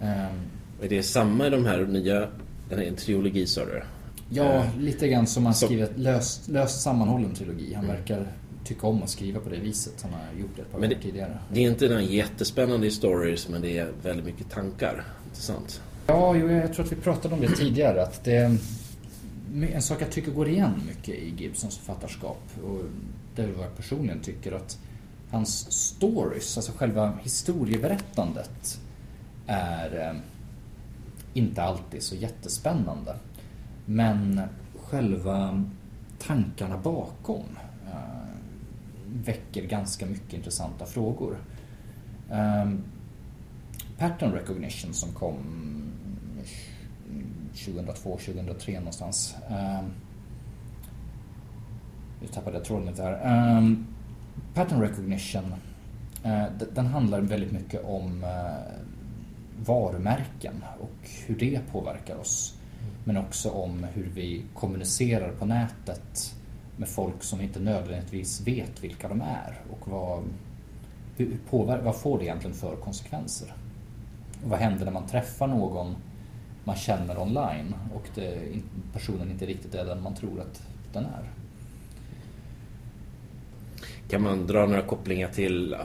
Mm. 0.00 0.30
Um, 0.30 0.40
är 0.82 0.88
det 0.88 1.02
samma 1.02 1.46
i 1.46 1.50
de 1.50 1.64
här 1.66 1.86
nya, 1.86 2.28
den 2.68 2.78
är 2.78 2.84
en 2.84 2.96
trilogi 2.96 3.46
sa 3.46 3.64
du? 3.64 3.82
Ja, 4.30 4.64
lite 4.78 5.08
grann 5.08 5.26
som 5.26 5.42
man 5.42 5.54
skriver 5.54 5.84
ett 5.84 5.98
löst, 5.98 6.48
löst 6.48 6.80
sammanhållen 6.80 7.34
trilogi. 7.34 7.74
Han 7.74 7.84
mm. 7.84 7.96
verkar 7.96 8.32
tycka 8.68 8.86
om 8.86 9.02
att 9.02 9.10
skriva 9.10 9.40
på 9.40 9.48
det 9.48 9.56
viset. 9.56 10.02
Han 10.02 10.12
har 10.12 10.40
gjort 10.40 10.50
det 10.56 10.62
ett 10.62 10.72
par 10.72 10.78
gånger 10.78 10.98
tidigare. 11.02 11.38
Det 11.52 11.64
är 11.64 11.70
inte 11.70 11.88
den 11.88 12.06
jättespännande 12.06 12.90
stories 12.90 13.48
men 13.48 13.62
det 13.62 13.78
är 13.78 13.92
väldigt 14.02 14.26
mycket 14.26 14.50
tankar. 14.50 15.04
Intressant. 15.26 15.82
Ja, 16.06 16.36
jag 16.36 16.72
tror 16.74 16.84
att 16.84 16.92
vi 16.92 16.96
pratade 16.96 17.34
om 17.34 17.40
det 17.40 17.48
tidigare. 17.48 18.02
Att 18.02 18.24
det, 18.24 18.58
en 19.72 19.82
sak 19.82 20.02
jag 20.02 20.10
tycker 20.10 20.30
går 20.30 20.48
igen 20.48 20.82
mycket 20.86 21.14
i 21.14 21.34
Gibsons 21.38 21.78
författarskap 21.78 22.42
och 22.64 22.80
det 23.36 23.42
är 23.42 23.46
vad 23.46 23.66
jag 23.66 23.76
personligen 23.76 24.20
tycker 24.20 24.52
att 24.52 24.78
hans 25.30 25.72
stories, 25.72 26.56
alltså 26.56 26.72
själva 26.76 27.12
historieberättandet 27.22 28.80
är 29.46 30.08
eh, 30.08 30.20
inte 31.34 31.62
alltid 31.62 32.02
så 32.02 32.14
jättespännande. 32.14 33.16
Men 33.84 34.40
själva 34.76 35.64
tankarna 36.18 36.78
bakom 36.78 37.44
väcker 39.12 39.62
ganska 39.62 40.06
mycket 40.06 40.32
intressanta 40.32 40.86
frågor. 40.86 41.38
Um, 42.30 42.82
pattern 43.98 44.32
recognition 44.32 44.94
som 44.94 45.12
kom 45.12 45.36
2002, 47.64 48.18
2003 48.18 48.78
någonstans. 48.78 49.36
Um, 49.48 49.92
nu 52.20 52.26
tappade 52.26 52.56
jag 52.56 52.64
tråden 52.64 52.86
lite 52.86 53.02
här. 53.02 53.56
Um, 53.58 53.86
pattern 54.54 54.80
recognition, 54.80 55.54
uh, 56.26 56.44
den 56.74 56.86
handlar 56.86 57.20
väldigt 57.20 57.52
mycket 57.52 57.84
om 57.84 58.24
uh, 58.24 58.84
varumärken 59.64 60.64
och 60.80 61.10
hur 61.26 61.36
det 61.36 61.60
påverkar 61.72 62.16
oss. 62.16 62.54
Men 63.04 63.16
också 63.16 63.50
om 63.50 63.86
hur 63.94 64.10
vi 64.14 64.42
kommunicerar 64.54 65.32
på 65.32 65.46
nätet 65.46 66.34
med 66.78 66.88
folk 66.88 67.22
som 67.22 67.40
inte 67.40 67.60
nödvändigtvis 67.60 68.40
vet 68.46 68.84
vilka 68.84 69.08
de 69.08 69.20
är 69.20 69.60
och 69.70 69.88
vad, 69.88 70.22
hur 71.16 71.38
påver- 71.50 71.82
vad 71.82 71.96
får 71.96 72.18
det 72.18 72.24
egentligen 72.24 72.56
för 72.56 72.76
konsekvenser? 72.76 73.52
Och 74.44 74.50
vad 74.50 74.58
händer 74.58 74.84
när 74.84 74.92
man 74.92 75.06
träffar 75.06 75.46
någon 75.46 75.96
man 76.64 76.76
känner 76.76 77.18
online 77.18 77.74
och 77.94 78.08
det, 78.14 78.38
personen 78.92 79.30
inte 79.30 79.46
riktigt 79.46 79.74
är 79.74 79.84
den 79.84 80.02
man 80.02 80.14
tror 80.14 80.40
att 80.40 80.62
den 80.92 81.04
är? 81.04 81.30
Kan 84.08 84.22
man 84.22 84.46
dra 84.46 84.66
några 84.66 84.82
kopplingar 84.82 85.28
till 85.28 85.72
äh, 85.72 85.78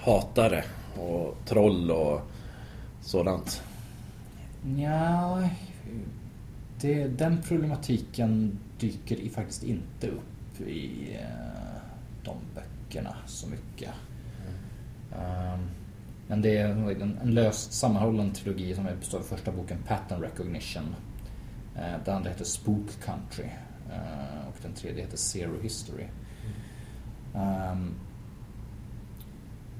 hatare 0.00 0.64
och 0.96 1.36
troll 1.46 1.90
och 1.90 2.20
sådant? 3.00 3.62
Ja, 4.76 5.48
det, 6.80 7.08
den 7.08 7.42
problematiken 7.48 8.58
dyker 8.82 9.30
faktiskt 9.30 9.62
inte 9.62 10.08
upp 10.08 10.60
i 10.60 11.14
eh, 11.14 11.82
de 12.24 12.36
böckerna 12.54 13.16
så 13.26 13.48
mycket. 13.48 13.90
Mm. 15.14 15.60
Men 16.28 16.42
det 16.42 16.56
är 16.56 16.68
en 16.68 17.18
löst 17.34 17.72
sammanhållen 17.72 18.32
trilogi 18.32 18.74
som 18.74 18.84
består 18.84 19.18
av 19.18 19.22
första 19.22 19.52
boken 19.52 19.78
Pattern 19.86 20.20
Recognition. 20.20 20.94
Eh, 21.76 22.04
den 22.04 22.16
andra 22.16 22.30
heter 22.30 22.44
Spook 22.44 22.90
Country 23.04 23.48
eh, 23.92 24.48
och 24.48 24.56
den 24.62 24.72
tredje 24.72 25.04
heter 25.04 25.16
Zero 25.16 25.60
History. 25.62 26.06
Mm. 27.34 27.94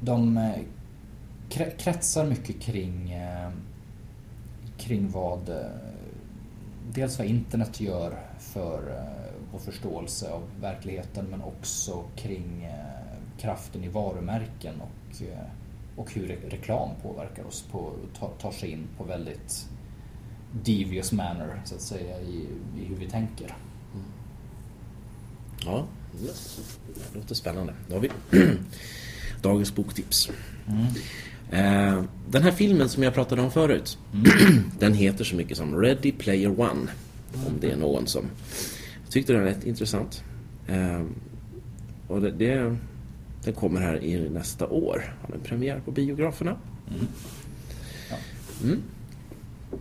De 0.00 0.50
kretsar 1.48 2.26
mycket 2.26 2.60
kring, 2.60 3.14
kring 4.76 5.10
vad 5.10 5.50
dels 6.90 7.18
vad 7.18 7.26
internet 7.26 7.80
gör 7.80 8.18
för 8.38 8.90
eh, 8.90 9.34
vår 9.52 9.58
förståelse 9.58 10.30
av 10.30 10.42
verkligheten 10.60 11.26
men 11.30 11.42
också 11.42 12.04
kring 12.16 12.64
eh, 12.64 13.40
kraften 13.40 13.84
i 13.84 13.88
varumärken 13.88 14.74
och, 14.80 15.22
eh, 15.22 15.46
och 15.96 16.12
hur 16.12 16.26
reklam 16.26 16.90
påverkar 17.02 17.44
oss, 17.44 17.64
på, 17.70 17.92
tar 18.38 18.52
sig 18.52 18.70
in 18.70 18.86
på 18.98 19.04
väldigt 19.04 19.68
devious 20.64 21.12
manner 21.12 21.62
så 21.64 21.74
att 21.74 21.80
säga 21.80 22.20
i, 22.20 22.48
i 22.78 22.84
hur 22.84 22.96
vi 22.96 23.10
tänker. 23.10 23.56
Mm. 23.94 24.06
Ja, 25.64 25.84
det 26.12 27.18
låter 27.18 27.34
spännande. 27.34 27.74
Då 27.88 27.94
har 27.94 28.00
vi 28.00 28.10
dagens 29.42 29.74
boktips. 29.74 30.30
Mm. 30.68 30.86
Den 32.28 32.42
här 32.42 32.50
filmen 32.50 32.88
som 32.88 33.02
jag 33.02 33.14
pratade 33.14 33.42
om 33.42 33.50
förut 33.50 33.98
mm. 34.12 34.70
Den 34.78 34.94
heter 34.94 35.24
så 35.24 35.36
mycket 35.36 35.56
som 35.56 35.80
Ready 35.80 36.12
Player 36.12 36.60
One 36.60 36.90
Om 37.46 37.52
det 37.60 37.70
är 37.70 37.76
någon 37.76 38.06
som 38.06 38.24
tyckte 39.10 39.32
den 39.32 39.42
var 39.42 39.48
rätt 39.48 39.66
intressant 39.66 40.24
ehm, 40.66 41.14
Och 42.08 42.20
det, 42.20 42.30
det 42.30 42.76
Den 43.44 43.54
kommer 43.54 43.80
här 43.80 44.04
i 44.04 44.30
nästa 44.30 44.68
år 44.68 45.14
Har 45.22 45.32
den 45.32 45.40
premiär 45.40 45.80
på 45.84 45.90
biograferna 45.90 46.56
mm. 46.88 47.06
Ja. 48.10 48.16
Mm. 48.64 48.82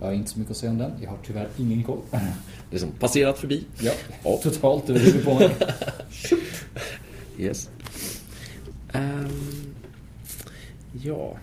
Jag 0.00 0.06
har 0.06 0.12
inte 0.12 0.30
så 0.30 0.38
mycket 0.38 0.50
att 0.50 0.56
säga 0.56 0.72
om 0.72 0.78
den. 0.78 0.92
Jag 1.02 1.10
har 1.10 1.18
tyvärr 1.26 1.48
ingen 1.58 1.82
koll. 1.82 2.00
Det 2.70 2.76
är 2.76 2.80
som 2.80 2.90
passerat 2.90 3.38
förbi. 3.38 3.66
Ja, 3.80 3.92
ja. 4.24 4.40
totalt 4.42 4.90
över 4.90 5.00
huvudet 5.00 5.24
på 5.24 5.34
mig. 5.34 5.50
yes. 7.38 7.70
Um, 8.94 9.74
ja. 11.02 11.36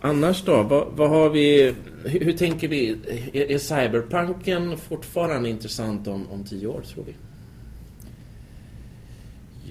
Annars 0.00 0.44
då? 0.44 0.62
Vad, 0.62 0.92
vad, 0.92 1.10
har 1.10 1.30
vi... 1.30 1.74
Hur, 2.04 2.20
hur 2.20 2.32
tänker 2.32 2.68
vi? 2.68 2.90
Är, 3.32 3.50
är, 3.50 3.58
cyberpunken 3.58 4.76
fortfarande 4.76 5.48
intressant 5.48 6.06
om, 6.06 6.26
om 6.30 6.44
tio 6.44 6.66
år, 6.66 6.80
tror 6.80 7.04
vi? 7.04 7.14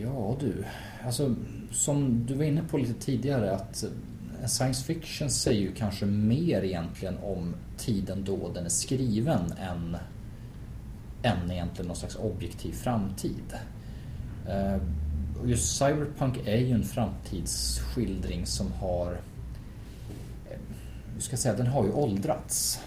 Ja 0.01 0.37
du, 0.39 0.65
alltså 1.05 1.35
som 1.71 2.25
du 2.25 2.33
var 2.33 2.43
inne 2.43 2.63
på 2.63 2.77
lite 2.77 2.93
tidigare 2.93 3.55
att 3.55 3.83
eh, 3.83 4.47
science 4.47 4.83
fiction 4.83 5.29
säger 5.29 5.61
ju 5.61 5.71
kanske 5.71 6.05
mer 6.05 6.63
egentligen 6.63 7.17
om 7.23 7.55
tiden 7.77 8.23
då 8.23 8.51
den 8.53 8.65
är 8.65 8.69
skriven 8.69 9.51
än, 9.51 9.97
än 11.23 11.51
egentligen 11.51 11.87
någon 11.87 11.95
slags 11.95 12.15
objektiv 12.15 12.71
framtid. 12.71 13.53
Eh, 14.47 14.77
just 15.45 15.77
cyberpunk 15.77 16.47
är 16.47 16.57
ju 16.57 16.71
en 16.71 16.83
framtidsskildring 16.83 18.45
som 18.45 18.71
har 18.71 19.17
hur 21.15 21.21
ska 21.21 21.33
jag 21.33 21.39
säga, 21.39 21.55
den 21.55 21.67
har 21.67 21.85
ju 21.85 21.91
åldrats. 21.91 22.79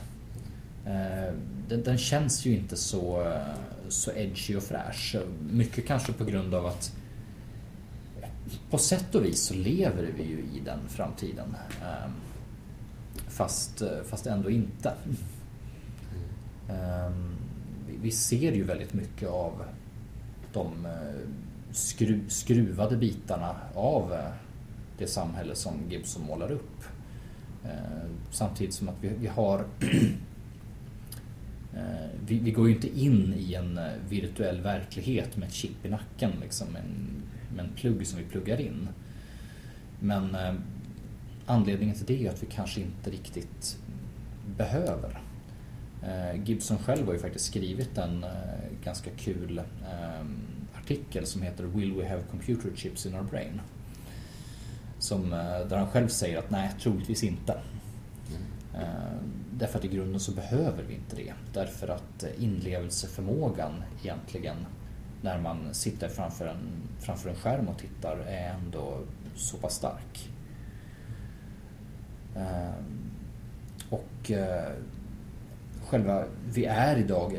Eh, 0.86 1.34
den, 1.68 1.82
den, 1.82 1.98
känns 1.98 2.46
ju 2.46 2.54
inte 2.54 2.76
så, 2.76 3.34
så 3.88 4.12
edgy 4.12 4.56
och 4.56 4.62
fräsch. 4.62 5.16
Mycket 5.50 5.86
kanske 5.86 6.12
på 6.12 6.24
grund 6.24 6.54
av 6.54 6.66
att 6.66 6.92
på 8.70 8.78
sätt 8.78 9.14
och 9.14 9.24
vis 9.24 9.42
så 9.42 9.54
lever 9.54 10.12
vi 10.16 10.22
ju 10.22 10.38
i 10.38 10.62
den 10.64 10.78
framtiden. 10.88 11.56
Ehm, 11.82 12.12
fast, 13.28 13.82
fast 14.04 14.26
ändå 14.26 14.50
inte. 14.50 14.92
Ehm, 16.68 17.36
vi 18.02 18.10
ser 18.10 18.52
ju 18.52 18.64
väldigt 18.64 18.94
mycket 18.94 19.28
av 19.28 19.62
de 20.52 20.86
eh, 20.86 20.92
skru, 21.72 22.20
skruvade 22.28 22.96
bitarna 22.96 23.56
av 23.74 24.12
eh, 24.12 24.30
det 24.98 25.06
samhälle 25.06 25.54
som 25.54 25.74
Gibson 25.90 26.22
målar 26.22 26.52
upp. 26.52 26.84
Eh, 27.68 28.08
samtidigt 28.30 28.74
som 28.74 28.88
att 28.88 28.94
vi, 29.00 29.08
vi 29.20 29.26
har 29.26 29.58
eh, 31.74 32.08
vi, 32.26 32.38
vi, 32.38 32.50
går 32.50 32.68
ju 32.68 32.74
inte 32.74 33.00
in 33.00 33.34
i 33.38 33.54
en 33.54 33.78
eh, 33.78 33.92
virtuell 34.08 34.60
verklighet 34.60 35.36
med 35.36 35.48
ett 35.48 35.54
chip 35.54 35.86
i 35.86 35.88
nacken, 35.88 36.32
liksom, 36.40 36.76
en, 36.76 37.22
med 37.56 37.64
en 37.64 37.72
plugg 37.76 38.06
som 38.06 38.18
vi 38.18 38.24
pluggar 38.24 38.60
in. 38.60 38.88
Men 40.00 40.34
eh, 40.34 40.54
anledningen 41.46 41.96
till 41.96 42.06
det 42.06 42.26
är 42.26 42.30
att 42.30 42.42
vi 42.42 42.46
kanske 42.46 42.80
inte 42.80 43.10
riktigt 43.10 43.78
behöver. 44.56 45.20
Eh, 46.02 46.42
Gibson 46.44 46.78
själv 46.78 47.06
har 47.06 47.12
ju 47.12 47.18
faktiskt 47.18 47.44
skrivit 47.44 47.98
en 47.98 48.24
eh, 48.24 48.30
ganska 48.84 49.10
kul 49.10 49.62
artikel 50.74 51.26
som 51.26 51.42
heter 51.42 51.64
Will 51.64 51.94
we 51.94 52.08
have 52.08 52.22
computer 52.30 52.70
chips 52.76 53.06
in 53.06 53.14
our 53.14 53.22
brain? 53.22 53.60
Som, 55.08 55.30
där 55.68 55.76
han 55.76 55.88
själv 55.88 56.08
säger 56.08 56.38
att 56.38 56.50
nej, 56.50 56.70
troligtvis 56.82 57.22
inte. 57.22 57.52
Mm. 57.52 58.82
Därför 59.52 59.78
att 59.78 59.84
i 59.84 59.88
grunden 59.88 60.20
så 60.20 60.32
behöver 60.32 60.82
vi 60.82 60.94
inte 60.94 61.16
det. 61.16 61.32
Därför 61.52 61.88
att 61.88 62.24
inlevelseförmågan 62.38 63.82
egentligen 64.02 64.56
när 65.22 65.38
man 65.38 65.74
sitter 65.74 66.08
framför 66.08 66.46
en, 66.46 66.68
framför 67.00 67.30
en 67.30 67.36
skärm 67.36 67.68
och 67.68 67.78
tittar 67.78 68.16
är 68.16 68.54
ändå 68.54 68.98
så 69.36 69.56
pass 69.56 69.74
stark. 69.74 70.28
Och 73.90 74.30
själva, 75.86 76.24
vi 76.52 76.64
är 76.64 76.96
idag, 76.96 77.38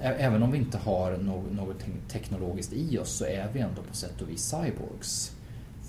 även 0.00 0.42
om 0.42 0.52
vi 0.52 0.58
inte 0.58 0.78
har 0.78 1.16
något 1.52 1.84
teknologiskt 2.08 2.72
i 2.72 2.98
oss 2.98 3.12
så 3.12 3.24
är 3.24 3.48
vi 3.52 3.60
ändå 3.60 3.82
på 3.82 3.96
sätt 3.96 4.22
och 4.22 4.28
vis 4.28 4.44
cyborgs. 4.44 5.36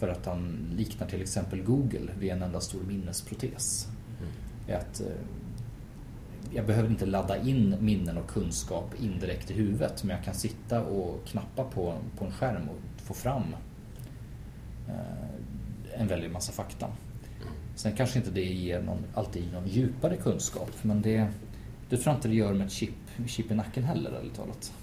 För 0.03 0.09
att 0.09 0.25
han 0.25 0.69
liknar 0.77 1.07
till 1.07 1.21
exempel 1.21 1.61
Google 1.61 2.11
vid 2.19 2.31
en 2.31 2.41
enda 2.41 2.61
stor 2.61 2.81
minnesprotes. 2.87 3.87
Mm. 4.67 4.79
Att, 4.79 5.01
eh, 5.01 5.07
jag 6.53 6.65
behöver 6.65 6.89
inte 6.89 7.05
ladda 7.05 7.37
in 7.37 7.75
minnen 7.79 8.17
och 8.17 8.29
kunskap 8.29 8.93
indirekt 9.01 9.51
i 9.51 9.53
huvudet 9.53 10.03
men 10.03 10.15
jag 10.15 10.25
kan 10.25 10.33
sitta 10.33 10.81
och 10.81 11.25
knappa 11.25 11.63
på, 11.63 11.97
på 12.17 12.25
en 12.25 12.31
skärm 12.31 12.69
och 12.69 13.01
få 13.01 13.13
fram 13.13 13.43
eh, 14.87 15.99
en 16.01 16.07
väldig 16.07 16.31
massa 16.31 16.51
fakta. 16.51 16.87
Sen 17.75 17.95
kanske 17.95 18.19
inte 18.19 18.31
det 18.31 18.45
ger 18.45 18.81
någon, 18.81 19.03
alltid 19.13 19.53
någon 19.53 19.67
djupare 19.67 20.17
kunskap 20.17 20.71
men 20.81 21.01
det, 21.01 21.27
det 21.89 21.97
tror 21.97 22.07
jag 22.07 22.15
inte 22.15 22.27
det 22.27 22.35
gör 22.35 22.53
med 22.53 22.65
ett 22.65 22.73
chip, 22.73 22.95
chip 23.27 23.51
i 23.51 23.55
nacken 23.55 23.83
heller 23.83 24.11
ärligt 24.11 24.35
talat. 24.35 24.73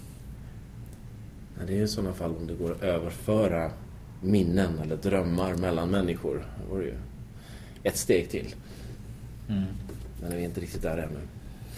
Det 1.67 1.77
är 1.77 1.83
i 1.83 1.87
sådana 1.87 2.13
fall 2.13 2.35
om 2.35 2.47
det 2.47 2.53
går 2.53 2.71
att 2.71 2.83
överföra 2.83 3.71
minnen 4.21 4.79
eller 4.79 4.97
drömmar 4.97 5.55
mellan 5.55 5.89
människor. 5.89 6.45
Det 6.57 6.73
vore 6.73 6.83
ju 6.83 6.95
ett 7.83 7.97
steg 7.97 8.29
till. 8.29 8.55
Mm. 9.49 9.63
Men 10.21 10.31
vi 10.31 10.37
är 10.37 10.45
inte 10.45 10.61
riktigt 10.61 10.81
där 10.81 10.97
ännu. 10.97 11.19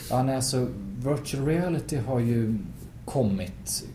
Ja, 0.09 0.23
nej, 0.23 0.35
alltså 0.35 0.67
virtual 0.97 1.45
reality 1.45 1.97
har 1.97 2.19
ju 2.19 2.57
kommit, 3.05 3.85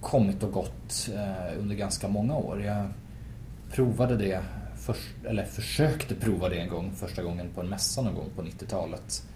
kommit 0.00 0.42
och 0.42 0.52
gått 0.52 1.08
eh, 1.14 1.60
under 1.60 1.74
ganska 1.74 2.08
många 2.08 2.36
år. 2.36 2.62
Jag 2.62 2.88
provade 3.72 4.16
det 4.16 4.40
först, 4.76 5.14
eller 5.24 5.44
försökte 5.44 6.14
prova 6.14 6.48
det 6.48 6.60
en 6.60 6.68
gång, 6.68 6.92
första 6.96 7.22
gången 7.22 7.46
på 7.54 7.60
en 7.60 7.68
mässa 7.68 8.02
någon 8.02 8.14
gång 8.14 8.28
på 8.36 8.42
90-talet. 8.42 9.26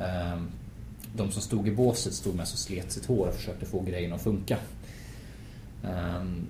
Ehm, 0.00 0.48
de 1.16 1.30
som 1.30 1.42
stod 1.42 1.68
i 1.68 1.70
båset 1.70 2.14
stod 2.14 2.34
med 2.34 2.42
och 2.42 2.48
slet 2.48 2.92
sitt 2.92 3.06
hår 3.06 3.26
och 3.26 3.34
försökte 3.34 3.66
få 3.66 3.80
grejen 3.80 4.12
att 4.12 4.22
funka. 4.22 4.58
Ehm, 5.84 6.46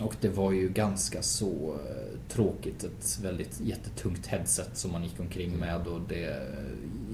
och 0.00 0.14
det 0.20 0.28
var 0.28 0.52
ju 0.52 0.68
ganska 0.68 1.22
så 1.22 1.74
eh, 1.74 2.18
tråkigt. 2.28 2.84
Ett 2.84 3.18
väldigt 3.22 3.60
jättetungt 3.60 4.26
headset 4.26 4.70
som 4.76 4.92
man 4.92 5.04
gick 5.04 5.20
omkring 5.20 5.56
med 5.56 5.86
och 5.86 6.00
det 6.08 6.42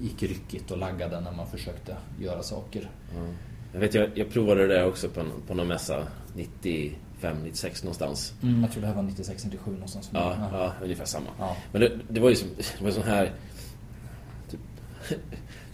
gick 0.01 0.23
ryckigt 0.23 0.71
och 0.71 0.77
laggade 0.77 1.19
när 1.19 1.31
man 1.31 1.47
försökte 1.47 1.97
göra 2.19 2.43
saker. 2.43 2.89
Mm. 3.15 3.33
Jag 3.73 3.79
vet, 3.79 3.93
jag, 3.93 4.09
jag 4.15 4.29
provade 4.29 4.67
det 4.67 4.85
också 4.85 5.09
på, 5.09 5.23
på 5.47 5.53
någon 5.53 5.67
mässa 5.67 6.07
90 6.35 6.95
95, 7.19 7.43
96 7.43 7.83
någonstans. 7.83 8.33
Mm, 8.43 8.61
jag 8.61 8.71
tror 8.71 8.81
det 8.81 8.87
här 8.87 8.95
var 8.95 9.03
96, 9.03 9.45
97 9.45 9.71
någonstans. 9.71 10.09
Ja, 10.13 10.35
ja. 10.37 10.49
ja 10.51 10.73
ungefär 10.83 11.05
samma. 11.05 11.29
Ja. 11.39 11.57
Men 11.71 11.81
det, 11.81 11.91
det, 12.09 12.19
var 12.19 12.29
ju 12.29 12.35
som, 12.35 12.47
det 12.77 12.83
var 12.83 12.91
sån 12.91 13.03
här 13.03 13.31
typ, 14.49 14.59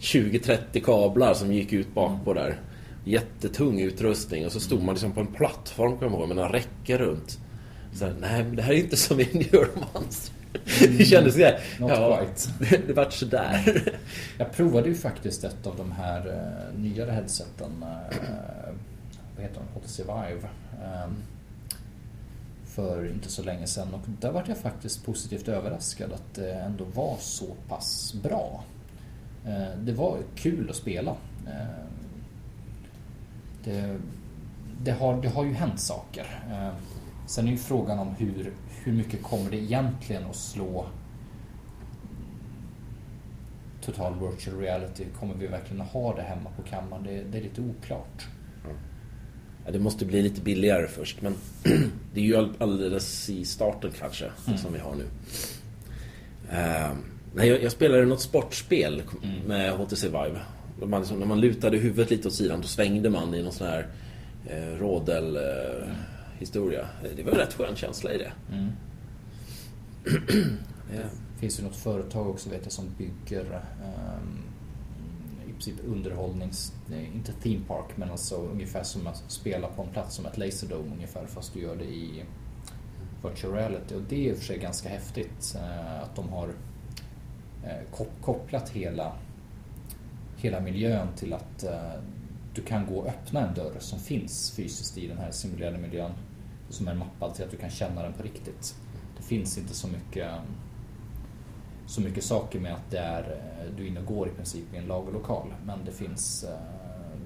20-30 0.00 0.80
kablar 0.80 1.34
som 1.34 1.52
gick 1.52 1.72
ut 1.72 1.94
bak 1.94 2.24
på 2.24 2.34
där. 2.34 2.60
Jättetung 3.06 3.80
utrustning 3.80 4.46
och 4.46 4.52
så 4.52 4.60
stod 4.60 4.82
man 4.82 4.94
liksom 4.94 5.12
på 5.12 5.20
en 5.20 5.26
plattform 5.26 5.98
kan 5.98 6.12
man 6.12 6.28
med 6.28 6.36
några 6.36 6.52
räcken 6.52 6.98
runt. 6.98 7.38
Så 7.92 8.04
här, 8.04 8.14
nej 8.20 8.44
men 8.44 8.56
det 8.56 8.62
här 8.62 8.72
är 8.72 8.78
inte 8.78 8.96
som 8.96 9.20
i 9.20 9.28
Neuromancer. 9.32 10.34
Mm, 10.82 10.96
det 10.96 11.04
kändes 11.04 11.32
sådär. 11.32 11.60
Not 11.80 11.90
ja, 11.90 12.20
quite. 12.20 12.82
Det, 12.86 12.92
vart 12.92 13.12
sådär. 13.12 13.82
Jag 14.38 14.52
provade 14.52 14.88
ju 14.88 14.94
faktiskt 14.94 15.44
ett 15.44 15.66
av 15.66 15.76
de 15.76 15.92
här 15.92 16.26
uh, 16.26 16.80
nyare 16.80 17.10
headseten. 17.10 17.70
Uh, 17.82 18.74
vad 19.36 19.44
heter 19.44 19.60
de? 19.60 19.80
HTC 19.80 20.02
Vive. 20.02 20.48
Um, 21.06 21.16
för 22.64 23.06
inte 23.06 23.28
så 23.28 23.42
länge 23.42 23.66
sedan 23.66 23.94
och 23.94 24.00
där 24.20 24.32
var 24.32 24.44
jag 24.46 24.58
faktiskt 24.58 25.06
positivt 25.06 25.48
överraskad 25.48 26.12
att 26.12 26.34
det 26.34 26.52
ändå 26.52 26.84
var 26.84 27.16
så 27.20 27.46
pass 27.68 28.14
bra. 28.22 28.64
Eh, 29.46 29.78
det 29.78 29.92
var 29.92 30.18
kul 30.34 30.70
att 30.70 30.76
spela. 30.76 31.16
Eh, 33.66 33.72
det, 33.72 33.98
det, 34.82 34.92
har, 34.92 35.22
det 35.22 35.28
har 35.28 35.44
ju 35.44 35.52
hänt 35.52 35.80
saker. 35.80 36.26
Eh, 36.50 36.74
sen 37.26 37.46
är 37.46 37.50
ju 37.50 37.58
frågan 37.58 37.98
om 37.98 38.14
hur, 38.18 38.52
hur 38.84 38.92
mycket 38.92 39.22
kommer 39.22 39.50
det 39.50 39.56
egentligen 39.56 40.24
att 40.24 40.36
slå 40.36 40.86
total 43.80 44.14
virtual 44.20 44.60
reality? 44.60 45.04
Kommer 45.20 45.34
vi 45.34 45.46
verkligen 45.46 45.82
att 45.82 45.92
ha 45.92 46.16
det 46.16 46.22
hemma 46.22 46.50
på 46.56 46.62
kammaren? 46.62 47.02
Det, 47.02 47.22
det 47.22 47.38
är 47.38 47.42
lite 47.42 47.60
oklart. 47.60 48.26
Ja, 49.64 49.72
det 49.72 49.78
måste 49.78 50.04
bli 50.04 50.22
lite 50.22 50.40
billigare 50.40 50.86
först 50.88 51.22
men 51.22 51.34
det 52.14 52.20
är 52.20 52.24
ju 52.24 52.48
alldeles 52.58 53.30
i 53.30 53.44
starten 53.44 53.90
kanske 53.98 54.24
mm. 54.46 54.58
som 54.58 54.72
vi 54.72 54.78
har 54.78 54.94
nu. 54.94 55.04
Uh, 56.50 56.96
nej, 57.34 57.48
jag, 57.48 57.62
jag 57.62 57.72
spelade 57.72 58.04
något 58.04 58.20
sportspel 58.20 59.02
mm. 59.22 59.40
med 59.46 59.72
HTC 59.72 60.06
Vive. 60.06 60.40
Man 60.82 61.00
liksom, 61.00 61.18
när 61.18 61.26
man 61.26 61.40
lutade 61.40 61.76
huvudet 61.76 62.10
lite 62.10 62.28
åt 62.28 62.34
sidan 62.34 62.60
då 62.60 62.66
svängde 62.66 63.10
man 63.10 63.34
i 63.34 63.42
någon 63.42 63.52
sån 63.52 63.66
här 63.66 63.86
eh, 64.46 64.78
rådel 64.78 65.36
eh, 65.36 65.88
historia. 66.38 66.86
Det 67.16 67.22
var 67.22 67.32
en 67.32 67.38
rätt 67.38 67.54
skön 67.54 67.76
känsla 67.76 68.12
i 68.12 68.18
det. 68.18 68.32
Mm. 68.52 68.72
Det 70.90 71.40
finns 71.40 71.60
ju 71.60 71.64
något 71.64 71.76
företag 71.76 72.30
också 72.30 72.50
vet 72.50 72.60
jag 72.62 72.72
som 72.72 72.84
bygger 72.98 73.44
um, 73.44 74.42
princip 75.56 75.74
underhållnings, 75.86 76.72
inte 77.14 77.32
theme 77.32 77.64
park 77.68 77.96
men 77.96 78.10
alltså 78.10 78.36
ungefär 78.36 78.82
som 78.82 79.06
att 79.06 79.24
spela 79.28 79.68
på 79.68 79.82
en 79.82 79.88
plats 79.88 80.14
som 80.16 80.26
ett 80.26 80.38
Laserdome 80.38 80.92
ungefär 80.94 81.26
fast 81.26 81.54
du 81.54 81.60
gör 81.60 81.76
det 81.76 81.84
i 81.84 82.24
virtual 83.24 83.54
reality 83.54 83.94
och 83.94 84.02
det 84.08 84.16
är 84.16 84.30
i 84.30 84.32
och 84.32 84.36
för 84.36 84.44
sig 84.44 84.58
ganska 84.58 84.88
häftigt 84.88 85.56
eh, 85.56 86.02
att 86.02 86.16
de 86.16 86.28
har 86.28 86.48
eh, 87.64 88.00
kopplat 88.20 88.68
hela, 88.70 89.12
hela 90.36 90.60
miljön 90.60 91.08
till 91.16 91.32
att 91.32 91.64
eh, 91.64 92.00
du 92.54 92.62
kan 92.62 92.86
gå 92.86 92.98
och 92.98 93.06
öppna 93.06 93.48
en 93.48 93.54
dörr 93.54 93.76
som 93.78 93.98
finns 93.98 94.52
fysiskt 94.56 94.98
i 94.98 95.06
den 95.06 95.18
här 95.18 95.30
simulerade 95.30 95.78
miljön 95.78 96.12
som 96.68 96.88
är 96.88 96.94
mappad 96.94 97.12
till 97.18 97.24
alltså 97.24 97.42
att 97.44 97.50
du 97.50 97.56
kan 97.56 97.70
känna 97.70 98.02
den 98.02 98.12
på 98.12 98.22
riktigt. 98.22 98.74
Det 99.16 99.22
finns 99.22 99.58
inte 99.58 99.74
så 99.74 99.88
mycket 99.88 100.30
så 101.86 102.00
mycket 102.00 102.24
saker 102.24 102.60
med 102.60 102.74
att 102.74 102.90
det 102.90 102.98
är, 102.98 103.22
eh, 103.22 103.70
du 103.76 103.82
är 103.84 103.88
inne 103.88 104.00
och 104.00 104.06
går 104.06 104.28
i 104.28 104.30
princip 104.30 104.74
i 104.74 104.76
en 104.76 104.86
lagerlokal. 104.86 105.54
Men 105.66 105.84
det 105.84 105.92
finns, 105.92 106.44
eh, 106.44 106.58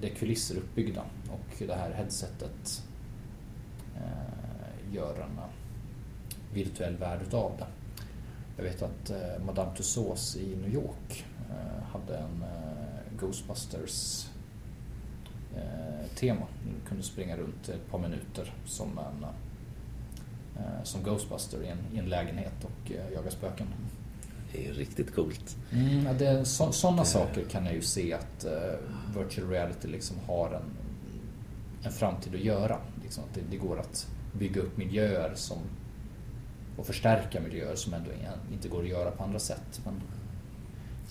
det 0.01 0.09
är 0.09 0.15
kulisser 0.15 0.57
uppbyggda 0.57 1.01
och 1.31 1.67
det 1.67 1.75
här 1.75 1.91
headsetet 1.91 2.83
gör 4.91 5.21
en 5.21 5.39
virtuell 6.53 6.97
värld 6.97 7.19
utav 7.27 7.51
det. 7.57 7.65
Jag 8.57 8.63
vet 8.63 8.81
att 8.81 9.11
Madame 9.45 9.75
Tussauds 9.75 10.37
i 10.37 10.55
New 10.55 10.73
York 10.73 11.25
hade 11.91 12.17
en 12.17 12.43
Ghostbusters 13.21 14.27
tema. 16.15 16.47
Du 16.63 16.89
kunde 16.89 17.03
springa 17.03 17.37
runt 17.37 17.69
ett 17.69 17.91
par 17.91 17.99
minuter 17.99 18.53
som 18.65 18.97
en 18.97 19.25
som 20.83 21.03
Ghostbuster 21.03 21.63
i 21.63 21.67
en, 21.67 21.77
i 21.93 21.99
en 21.99 22.09
lägenhet 22.09 22.63
och 22.63 22.91
jaga 23.13 23.31
spöken. 23.31 23.67
Det 24.53 24.67
är 24.67 24.73
riktigt 24.73 25.15
coolt. 25.15 25.57
Mm, 25.71 26.17
det, 26.17 26.45
så, 26.45 26.71
sådana 26.71 27.05
saker 27.05 27.43
kan 27.49 27.65
jag 27.65 27.75
ju 27.75 27.81
se 27.81 28.13
att 28.13 28.45
uh, 28.45 29.19
virtual 29.19 29.49
reality 29.49 29.87
liksom 29.87 30.17
har 30.27 30.47
en, 30.51 30.63
en 31.83 31.91
framtid 31.91 32.35
att 32.35 32.41
göra. 32.41 32.77
Liksom 33.03 33.23
att 33.23 33.35
det, 33.35 33.41
det, 33.51 33.57
går 33.57 33.79
att 33.79 34.07
bygga 34.39 34.61
upp 34.61 34.77
miljöer 34.77 35.31
som, 35.35 35.57
och 36.77 36.85
förstärka 36.85 37.41
miljöer 37.41 37.75
som 37.75 37.93
ändå 37.93 38.09
inte 38.53 38.67
går 38.67 38.81
att 38.81 38.89
göra 38.89 39.11
på 39.11 39.23
andra 39.23 39.39
sätt. 39.39 39.81
Men... 39.85 40.01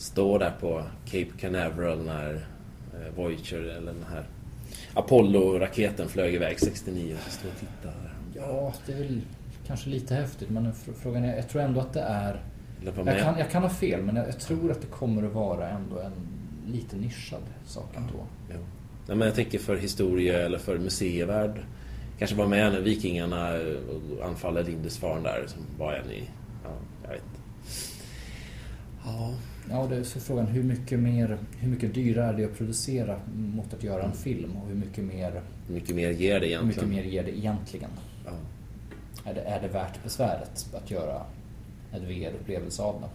Stå 0.01 0.39
där 0.39 0.53
på 0.61 0.83
Cape 1.05 1.31
Canaveral 1.39 2.05
när 2.05 2.35
uh, 2.35 3.15
Voyager 3.17 3.61
eller 3.61 3.93
den 3.93 4.05
här 4.11 4.25
Apollo-raketen 4.95 6.09
flög 6.09 6.35
iväg 6.35 6.61
69 6.61 7.17
och 7.27 7.33
stå 7.33 7.49
och 7.49 7.55
titta. 7.55 7.95
Ja, 8.35 8.75
det 8.87 8.93
är 8.93 8.99
väl 8.99 9.21
kanske 9.67 9.91
lite 9.91 10.15
häftigt 10.15 10.51
men 10.51 10.73
frågan 10.73 11.25
är, 11.25 11.37
jag 11.37 11.49
tror 11.49 11.63
ändå 11.63 11.81
att 11.81 11.93
det 11.93 12.01
är 12.01 12.43
jag 12.85 13.19
kan, 13.19 13.39
jag 13.39 13.51
kan 13.51 13.63
ha 13.63 13.71
fel, 13.71 14.03
men 14.03 14.17
jag, 14.17 14.41
tror 14.41 14.71
att 14.71 14.81
det 14.81 14.87
kommer 14.87 15.23
att 15.23 15.33
vara 15.33 15.69
ändå 15.69 15.99
en 15.99 16.13
lite 16.73 16.97
nischad 16.97 17.43
sak 17.67 17.97
ändå. 17.97 18.27
Ja. 18.49 18.57
Nej, 19.07 19.17
men 19.17 19.27
jag 19.27 19.35
tänker 19.35 19.59
för 19.59 19.77
historia 19.77 20.39
eller 20.39 20.59
för 20.59 20.79
museivärld. 20.79 21.61
Kanske 22.19 22.37
var 22.37 22.47
med 22.47 22.73
när 22.73 22.81
vikingarna 22.81 23.59
anfaller 24.25 24.65
Lindisfarne 24.65 25.23
där, 25.23 25.47
som 25.47 25.63
var 25.79 25.93
en 25.93 26.11
i... 26.11 26.31
Ja, 26.65 26.71
jag 27.03 27.11
vet 27.11 27.23
Ja, 29.05 29.35
Ja, 29.71 29.87
det 29.91 29.97
är 29.97 30.05
så 30.05 30.21
frågan 30.21 30.47
hur 30.47 30.63
mycket, 30.63 30.99
mer, 30.99 31.39
hur 31.59 31.69
mycket 31.69 31.95
dyrare 31.95 32.27
är 32.29 32.33
det 32.37 32.45
att 32.45 32.57
producera 32.59 33.21
mot 33.35 33.75
att 33.75 33.83
göra 33.83 34.03
en 34.03 34.13
film 34.13 34.57
och 34.57 34.69
hur 34.69 34.75
mycket 34.75 35.05
mer, 35.05 35.43
Hur 35.69 35.75
mycket 35.75 35.97
mer 35.97 36.11
ger 36.11 36.41
det 36.41 36.47
hur 36.47 36.63
mycket 36.65 36.83
egentligen? 36.83 36.91
mer 37.05 37.13
ger 37.13 37.25
det 37.25 37.39
egentligen? 37.39 37.91
Ja. 38.25 38.31
Är 39.31 39.35
det, 39.35 39.41
är 39.41 39.61
det 39.63 39.69
värt 39.69 40.03
besväret 40.05 40.67
att 40.75 40.91
göra 40.91 41.23
en 41.93 42.07
VR-upplevelse 42.07 42.83
av 42.83 43.01
det? 43.01 43.09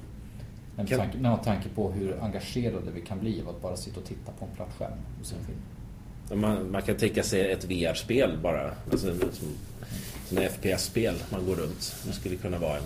Med 0.78 0.90
Kan- 0.90 1.00
tanke, 1.00 1.18
med 1.18 1.44
tanke 1.44 1.70
på 1.70 1.92
hur 1.92 2.24
engagerade 2.24 2.92
vi 2.96 3.02
kan 3.02 3.20
bli 3.20 3.42
av 3.42 3.50
att 3.50 3.62
bara 3.62 3.76
sitta 3.78 4.00
och 4.00 4.06
titta 4.06 4.32
på 4.40 4.46
en 4.46 4.52
platt 4.56 4.70
skärm 4.80 4.98
och 5.20 5.26
se 5.26 5.36
en 5.36 5.46
film. 5.46 6.42
Man, 6.42 6.72
man 6.72 6.82
kan 6.82 6.96
tänka 6.98 7.24
sig 7.24 7.52
ett 7.52 7.66
VR-spel 7.66 8.38
bara. 8.44 8.72
Alltså, 8.92 9.08
som, 9.18 9.30
som 10.28 10.38
FPS-spel 10.38 11.16
man 11.32 11.46
går 11.46 11.56
runt. 11.56 11.96
Det 12.08 12.14
skulle 12.14 12.36
kunna 12.36 12.58
vara 12.58 12.78
en, 12.78 12.84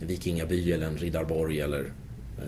en 0.00 0.06
vikingaby 0.06 0.72
eller 0.72 0.86
en 0.86 0.96
riddarborg 0.96 1.60
eller 1.60 1.80
eh, 2.38 2.44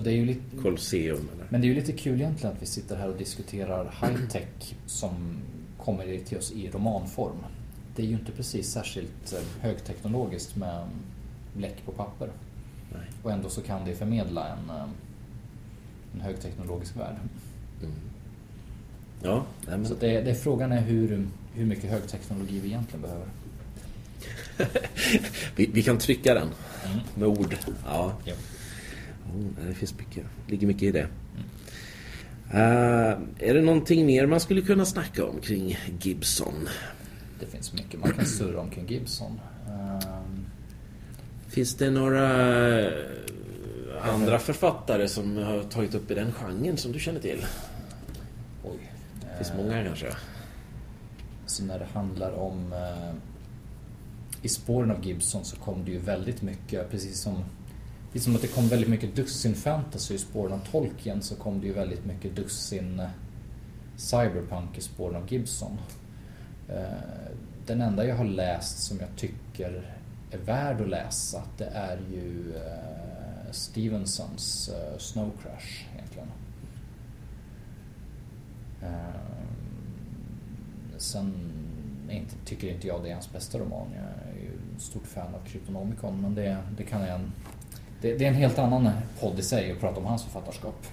Och 0.00 0.04
det 0.04 0.12
är 0.12 0.16
ju 0.16 0.26
lite, 0.26 0.56
Colosseum. 0.62 1.28
Eller. 1.34 1.46
men 1.48 1.60
det 1.60 1.66
är 1.66 1.68
ju 1.68 1.74
lite 1.74 1.92
kul 1.92 2.20
egentligen 2.20 2.56
att 2.56 2.62
vi 2.62 2.66
sitter 2.66 2.96
här 2.96 3.08
och 3.08 3.16
diskuterar 3.16 3.84
high-tech 4.00 4.74
som 4.86 5.38
kommer 5.78 6.18
till 6.24 6.38
oss 6.38 6.52
i 6.52 6.70
romanform. 6.70 7.36
Det 7.96 8.02
är 8.02 8.06
ju 8.06 8.12
inte 8.12 8.32
precis 8.32 8.70
särskilt 8.70 9.32
eh, 9.32 9.38
högteknologiskt 9.60 10.56
med 10.56 10.84
bläck 11.54 11.84
på 11.86 11.92
papper. 11.92 12.30
Nej. 12.92 13.00
Och 13.22 13.32
ändå 13.32 13.48
så 13.48 13.62
kan 13.62 13.84
det 13.84 13.94
förmedla 13.94 14.48
en, 14.48 14.70
eh, 14.70 14.84
en 16.14 16.20
högteknologisk 16.20 16.96
värld. 16.96 17.16
Mm. 17.82 17.94
Ja, 19.22 19.44
men, 19.66 19.86
Så 19.86 19.94
det, 19.94 20.20
det, 20.20 20.34
frågan 20.34 20.72
är 20.72 20.80
hur, 20.80 21.28
hur 21.54 21.66
mycket 21.66 21.90
högteknologi 21.90 22.60
vi 22.60 22.68
egentligen 22.68 23.02
behöver. 23.02 23.26
vi, 25.56 25.66
vi 25.66 25.82
kan 25.82 25.98
trycka 25.98 26.34
den 26.34 26.48
Mm. 26.86 26.98
med 27.14 27.28
ord. 27.28 27.56
Ja, 27.86 28.12
Ja. 28.24 28.34
Oh, 29.36 29.66
det 29.68 29.74
finns 29.74 29.98
mycket, 29.98 30.24
ligger 30.46 30.66
mycket 30.66 30.82
i 30.82 30.90
det. 30.90 31.08
Eh, 32.52 33.18
är 33.38 33.54
det 33.54 33.62
någonting 33.62 34.06
mer 34.06 34.26
man 34.26 34.40
skulle 34.40 34.60
kunna 34.60 34.84
snacka 34.84 35.24
om 35.24 35.40
kring 35.40 35.78
Gibson? 36.00 36.68
Det 37.40 37.46
finns 37.46 37.72
mycket 37.72 38.00
man 38.00 38.12
kan 38.12 38.26
surra 38.26 38.60
om 38.60 38.70
kring 38.70 38.86
Gibson. 38.88 39.40
Ehm, 39.68 40.46
Finns 41.48 41.74
det 41.74 41.90
några 41.90 42.26
eh, 42.80 42.92
andra 44.02 44.38
författare 44.38 45.08
som 45.08 45.36
har 45.36 45.62
tagit 45.62 45.94
upp 45.94 46.10
i 46.10 46.14
den 46.14 46.32
genren 46.32 46.76
som 46.76 46.92
du 46.92 46.98
känner 47.00 47.20
till? 47.20 47.46
oj. 48.64 48.92
Det 49.20 49.36
finns 49.44 49.52
många 49.56 49.84
kanske? 49.84 50.06
Så 51.46 51.64
när 51.64 51.78
det 51.78 51.86
handlar 51.92 52.32
om... 52.32 52.72
Eh, 52.72 53.14
I 54.42 54.48
spåren 54.48 54.90
av 54.90 55.06
Gibson 55.06 55.44
så 55.44 55.56
kom 55.56 55.84
det 55.84 55.90
ju 55.90 55.98
väldigt 55.98 56.42
mycket, 56.42 56.90
precis 56.90 57.20
som... 57.20 57.44
Precis 58.12 58.24
som 58.24 58.34
att 58.34 58.42
det 58.42 58.48
kom 58.48 58.68
väldigt 58.68 58.88
mycket 58.90 59.16
dussin 59.16 59.54
fantasy 59.54 60.14
i 60.14 60.18
spåren 60.18 60.52
av 60.52 60.58
Tolkien 60.70 61.22
så 61.22 61.36
kom 61.36 61.60
det 61.60 61.66
ju 61.66 61.72
väldigt 61.72 62.04
mycket 62.04 62.36
dussin 62.36 63.00
eh, 63.00 63.08
cyberpunk 63.96 64.78
i 64.78 64.80
spåren 64.80 65.16
av 65.16 65.32
Gibson. 65.32 65.78
Eh, 66.68 67.32
den 67.66 67.80
enda 67.80 68.06
jag 68.06 68.16
har 68.16 68.24
läst 68.24 68.78
som 68.78 68.98
jag 69.00 69.08
tycker 69.16 69.96
är 70.30 70.38
värd 70.38 70.80
att 70.80 70.88
läsa 70.88 71.42
det 71.58 71.64
är 71.64 71.96
ju 72.12 72.54
eh, 72.56 73.52
Stevensons 73.52 74.70
Snow 74.98 75.30
Crash 75.42 75.84
egentligen. 75.94 76.28
Sen 80.96 81.34
inte, 82.10 82.34
tycker 82.44 82.74
inte 82.74 82.86
jag 82.86 83.02
det 83.02 83.08
är 83.08 83.12
hans 83.12 83.32
bästa 83.32 83.58
roman. 83.58 83.86
Jag 83.94 84.32
är 84.32 84.42
ju 84.42 84.50
stort 84.78 85.06
fan 85.06 85.34
av 85.34 85.46
Kryptonomicon 85.46 86.20
men 86.20 86.34
det, 86.34 86.58
det 86.76 86.82
kan 86.82 87.00
jag 87.00 87.10
en, 87.10 87.32
det, 88.00 88.14
det 88.14 88.24
är 88.24 88.28
en 88.28 88.34
helt 88.34 88.58
annan 88.58 88.90
podd 89.20 89.38
i 89.38 89.42
sig 89.42 89.72
att 89.72 89.80
prata 89.80 90.00
om 90.00 90.06
hans 90.06 90.24
författarskap. 90.24 90.86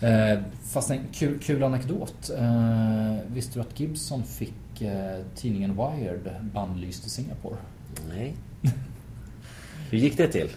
Eh, 0.00 0.38
fast 0.64 0.90
en 0.90 1.00
kul, 1.12 1.38
kul 1.38 1.62
anekdot. 1.62 2.30
Eh, 2.38 3.16
visste 3.26 3.58
du 3.58 3.60
att 3.60 3.80
Gibson 3.80 4.24
fick 4.24 4.82
eh, 4.82 5.18
tidningen 5.34 5.76
Wired 5.76 6.30
bannlyst 6.54 7.06
i 7.06 7.10
Singapore? 7.10 7.56
Nej. 8.08 8.34
Hur 9.90 9.98
gick 9.98 10.16
det 10.16 10.28
till? 10.28 10.48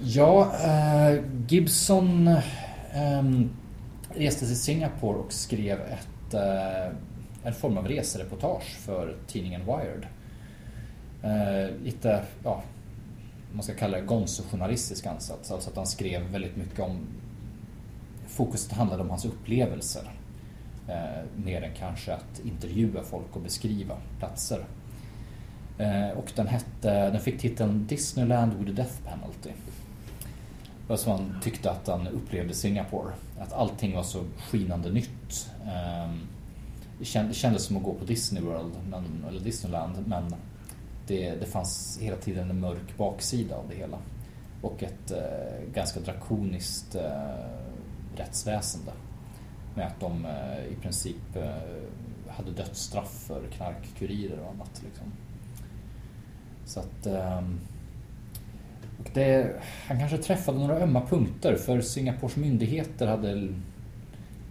Ja, 0.00 0.52
eh, 0.64 1.22
Gibson 1.48 2.28
eh, 2.28 3.22
reste 4.14 4.46
till 4.46 4.60
Singapore 4.60 5.18
och 5.18 5.32
skrev 5.32 5.80
ett, 5.80 6.34
eh, 6.34 6.96
en 7.42 7.54
form 7.54 7.78
av 7.78 7.88
resereportage 7.88 8.76
för 8.80 9.16
tidningen 9.26 9.60
Wired. 9.60 10.06
Eh, 11.22 11.84
lite, 11.84 12.22
ja, 12.44 12.62
man 13.52 13.62
ska 13.62 13.74
kalla 13.74 13.98
det 13.98 14.04
gonzo-journalistisk 14.04 15.06
ansats. 15.06 15.50
Alltså 15.50 15.70
att 15.70 15.76
han 15.76 15.86
skrev 15.86 16.22
väldigt 16.22 16.56
mycket 16.56 16.80
om... 16.80 17.06
Fokuset 18.26 18.72
handlade 18.72 19.02
om 19.02 19.10
hans 19.10 19.24
upplevelser. 19.24 20.10
Eh, 20.88 21.24
mer 21.44 21.62
än 21.62 21.74
kanske 21.74 22.14
att 22.14 22.40
intervjua 22.44 23.02
folk 23.02 23.36
och 23.36 23.42
beskriva 23.42 23.96
platser. 24.18 24.64
Eh, 25.78 26.08
och 26.08 26.32
den, 26.34 26.46
hette, 26.46 27.10
den 27.10 27.20
fick 27.20 27.40
titeln 27.40 27.86
Disneyland 27.86 28.52
with 28.58 28.70
a 28.70 28.74
Death 28.76 29.02
Penalty. 29.04 29.50
Det 30.80 30.92
var 30.92 30.96
så 30.96 31.10
han 31.10 31.40
tyckte 31.42 31.70
att 31.70 31.86
han 31.86 32.08
upplevde 32.08 32.54
Singapore. 32.54 33.12
Att 33.38 33.52
allting 33.52 33.96
var 33.96 34.02
så 34.02 34.24
skinande 34.38 34.92
nytt. 34.92 35.50
Eh, 35.62 36.12
det 36.98 37.22
det 37.28 37.34
kändes 37.34 37.62
som 37.64 37.76
att 37.76 37.82
gå 37.82 37.94
på 37.94 38.04
Disney 38.04 38.42
World, 38.42 38.72
men, 38.90 39.24
eller 39.28 39.40
Disneyland, 39.40 40.06
men 40.06 40.34
det, 41.08 41.34
det 41.40 41.46
fanns 41.46 41.98
hela 42.00 42.16
tiden 42.16 42.50
en 42.50 42.60
mörk 42.60 42.96
baksida 42.96 43.56
av 43.56 43.68
det 43.68 43.76
hela. 43.76 43.98
Och 44.62 44.82
ett 44.82 45.10
eh, 45.10 45.72
ganska 45.74 46.00
drakoniskt 46.00 46.94
eh, 46.94 47.58
rättsväsende. 48.16 48.92
Med 49.74 49.86
att 49.86 50.00
de 50.00 50.24
eh, 50.24 50.72
i 50.72 50.74
princip 50.82 51.36
eh, 51.36 52.32
hade 52.32 52.50
dödsstraff 52.50 53.24
för 53.26 53.42
knarkkurirer 53.52 54.38
och 54.40 54.50
annat. 54.50 54.82
Liksom. 54.84 55.12
Så 56.64 56.80
att... 56.80 57.06
Ehm, 57.06 57.60
och 59.00 59.10
det, 59.14 59.56
han 59.86 59.98
kanske 59.98 60.18
träffade 60.18 60.58
några 60.58 60.78
ömma 60.78 61.06
punkter 61.06 61.56
för 61.56 61.80
Singapores 61.80 62.36
myndigheter 62.36 63.06
hade 63.06 63.48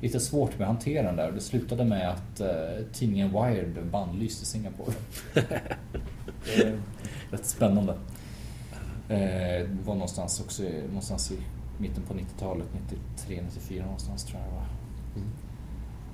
lite 0.01 0.19
svårt 0.19 0.59
med 0.59 0.67
att 0.67 0.73
hantera 0.73 1.07
den 1.07 1.15
där. 1.15 1.31
Det 1.31 1.41
slutade 1.41 1.85
med 1.85 2.09
att 2.09 2.39
eh, 2.39 2.85
tidningen 2.93 3.29
Wired 3.29 3.85
bannlyste 3.91 4.45
Singapore. 4.45 4.93
det 6.55 6.63
är 6.63 6.77
rätt 7.31 7.45
spännande. 7.45 7.93
Eh, 9.09 9.17
det 9.69 9.77
var 9.85 9.93
någonstans 9.93 10.39
också 10.41 10.63
någonstans 10.87 11.31
i 11.31 11.37
mitten 11.77 12.03
på 12.03 12.13
90-talet, 12.13 12.67
93, 13.17 13.41
94 13.45 13.83
någonstans 13.85 14.23
tror 14.23 14.39
jag 14.41 14.49
det 14.49 14.55
var. 14.55 14.67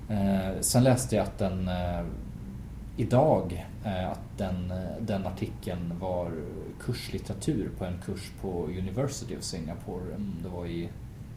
Eh, 0.09 0.61
sen 0.61 0.83
läste 0.83 1.15
jag 1.15 1.23
att 1.23 1.37
den 1.37 1.67
eh, 1.67 2.01
idag 2.97 3.65
att 4.11 4.37
den, 4.37 4.73
den 5.01 5.27
artikeln 5.27 5.93
var 5.99 6.31
kurslitteratur 6.85 7.69
på 7.77 7.85
en 7.85 8.01
kurs 8.05 8.31
på 8.41 8.65
University 8.65 9.37
of 9.37 9.43
Singapore. 9.43 10.03
Mm, 10.15 10.33
Det 10.43 10.49
var 10.49 10.65
i, 10.65 10.89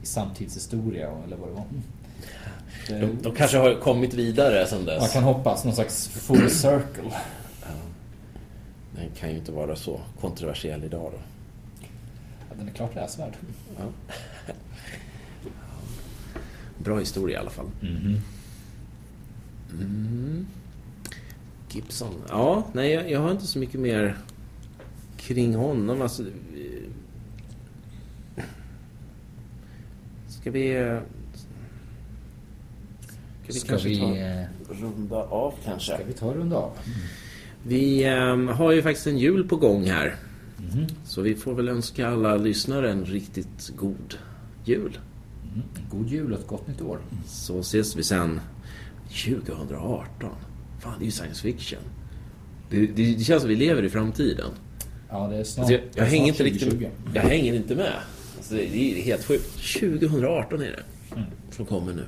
i 0.02 0.06
samtidshistoria 0.06 1.11
eller 1.26 1.37
vad 1.37 1.48
det 1.48 1.52
var. 1.54 1.64
Mm. 1.70 1.82
De, 3.16 3.22
de 3.22 3.35
kanske 3.35 3.59
har 3.59 3.74
kommit 3.80 4.14
vidare 4.14 4.66
sen 4.66 4.85
dess. 4.85 5.00
Man 5.00 5.09
kan 5.09 5.22
hoppas, 5.22 5.64
någon 5.64 5.74
slags 5.74 6.09
full 6.09 6.50
circle. 6.50 7.11
Den 8.96 9.11
kan 9.18 9.30
ju 9.30 9.37
inte 9.38 9.52
vara 9.52 9.76
så 9.76 10.00
kontroversiell 10.20 10.85
idag 10.85 11.12
då. 11.12 11.18
Ja, 12.48 12.54
den 12.59 12.68
är 12.68 12.72
klart 12.72 12.94
läsvärd. 12.94 13.32
Ja. 13.78 13.85
Bra 16.78 16.98
historia 16.98 17.38
i 17.38 17.40
alla 17.40 17.50
fall. 17.50 17.66
Mm. 17.82 18.20
Gibson. 21.70 22.14
Ja, 22.28 22.64
nej 22.72 22.90
jag, 22.92 23.11
jag 23.11 23.20
har 23.20 23.30
inte 23.30 23.46
så 23.46 23.59
mycket 23.59 23.80
mer 23.80 24.16
kring 25.16 25.54
honom. 25.54 26.02
Alltså, 26.02 26.22
ska 30.28 30.50
vi... 30.50 30.76
eh, 30.76 30.98
Ska 33.42 33.52
vi 33.52 33.59
Ska 33.61 33.68
kanske 33.68 33.88
vi, 33.88 34.00
ta 34.00 34.16
eh, 34.16 34.46
runda 34.80 35.16
av 35.16 35.54
kanske? 35.64 35.94
ska 35.94 36.04
vi 36.04 36.12
ta 36.12 36.35
runda 36.35 36.56
av? 36.56 36.72
Vi 37.68 38.05
ehm, 38.05 38.48
har 38.48 38.72
ju 38.72 38.83
faktiskt 38.83 39.07
en 39.07 39.18
jul 39.18 39.48
på 39.48 39.57
gång 39.57 39.85
här. 39.85 40.16
Mhm. 40.57 40.87
Så 41.05 41.22
vi 41.22 41.35
får 41.35 41.55
väl 41.55 41.68
önska 41.68 42.09
alla 42.09 42.37
lyssnare 42.37 42.90
en 42.90 43.05
riktigt 43.05 43.72
god 43.76 44.18
jul. 44.64 44.98
Mm. 45.55 45.66
God 45.90 46.09
jul 46.09 46.33
och 46.33 46.38
ett 46.38 46.46
gott 46.46 46.68
nytt 46.68 46.83
år. 46.83 46.98
Så 47.26 47.61
ses 47.61 47.96
vi 47.96 48.02
sen 48.02 48.40
2018. 49.09 50.31
Fan, 50.81 50.94
det 50.98 51.05
är 51.05 51.07
ju 51.07 51.11
science 51.11 51.42
fiction. 51.42 51.81
Det, 52.70 52.87
det, 52.87 53.14
det 53.14 53.24
känns 53.24 53.42
som 53.42 53.48
vi 53.48 53.57
lever 53.57 53.83
i 53.83 53.88
framtiden. 53.88 54.50
Ja, 55.09 55.29
det 55.29 55.37
är 55.37 55.44
snart, 55.44 55.62
Alltså 55.62 55.72
jag, 55.72 55.83
jag 55.94 56.05
hänger 56.05 56.33
snart 56.33 56.40
inte 56.40 56.44
riktigt 56.44 56.70
2020. 56.70 56.90
Jag 57.14 57.22
hänger 57.22 57.55
inte 57.55 57.74
med. 57.74 57.92
Alltså 58.37 58.55
det, 58.55 58.66
det 58.66 59.00
är 59.00 59.05
helt 59.05 59.24
sjukt. 59.24 59.79
2018 59.81 60.62
är 60.62 60.64
det. 60.64 60.83
Mm. 61.16 61.29
Som 61.50 61.66
kommer 61.66 61.92
nu. 61.92 62.05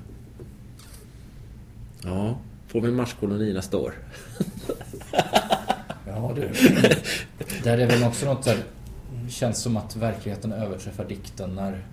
Ja, 2.02 2.38
får 2.68 2.80
vi 2.80 2.88
en 2.88 2.94
Marskoloni 2.94 3.52
nästa 3.52 3.76
år? 3.76 3.94
Ja, 6.10 6.32
du. 6.36 6.50
Där 7.64 7.78
är 7.78 7.86
väl 7.86 8.04
också 8.04 8.26
något 8.26 8.44
så 8.44 8.50
här, 8.50 8.58
känns 9.28 9.62
som 9.62 9.76
att 9.76 9.96
verkligheten 9.96 10.52
överträffar 10.52 11.04
dikten 11.04 11.54
när 11.54 11.84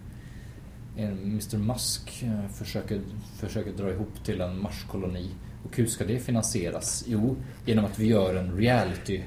Mr 0.97 1.57
Musk 1.57 2.23
eh, 2.23 2.49
försöker, 2.51 3.01
försöker 3.39 3.71
dra 3.71 3.91
ihop 3.91 4.23
till 4.25 4.41
en 4.41 4.61
Marskoloni. 4.61 5.29
Och 5.63 5.77
hur 5.77 5.88
ska 5.88 6.05
det 6.05 6.19
finansieras? 6.19 7.03
Jo, 7.07 7.35
genom 7.65 7.85
att 7.85 7.99
vi 7.99 8.07
gör 8.07 8.35
en 8.35 8.57
reality 8.57 9.23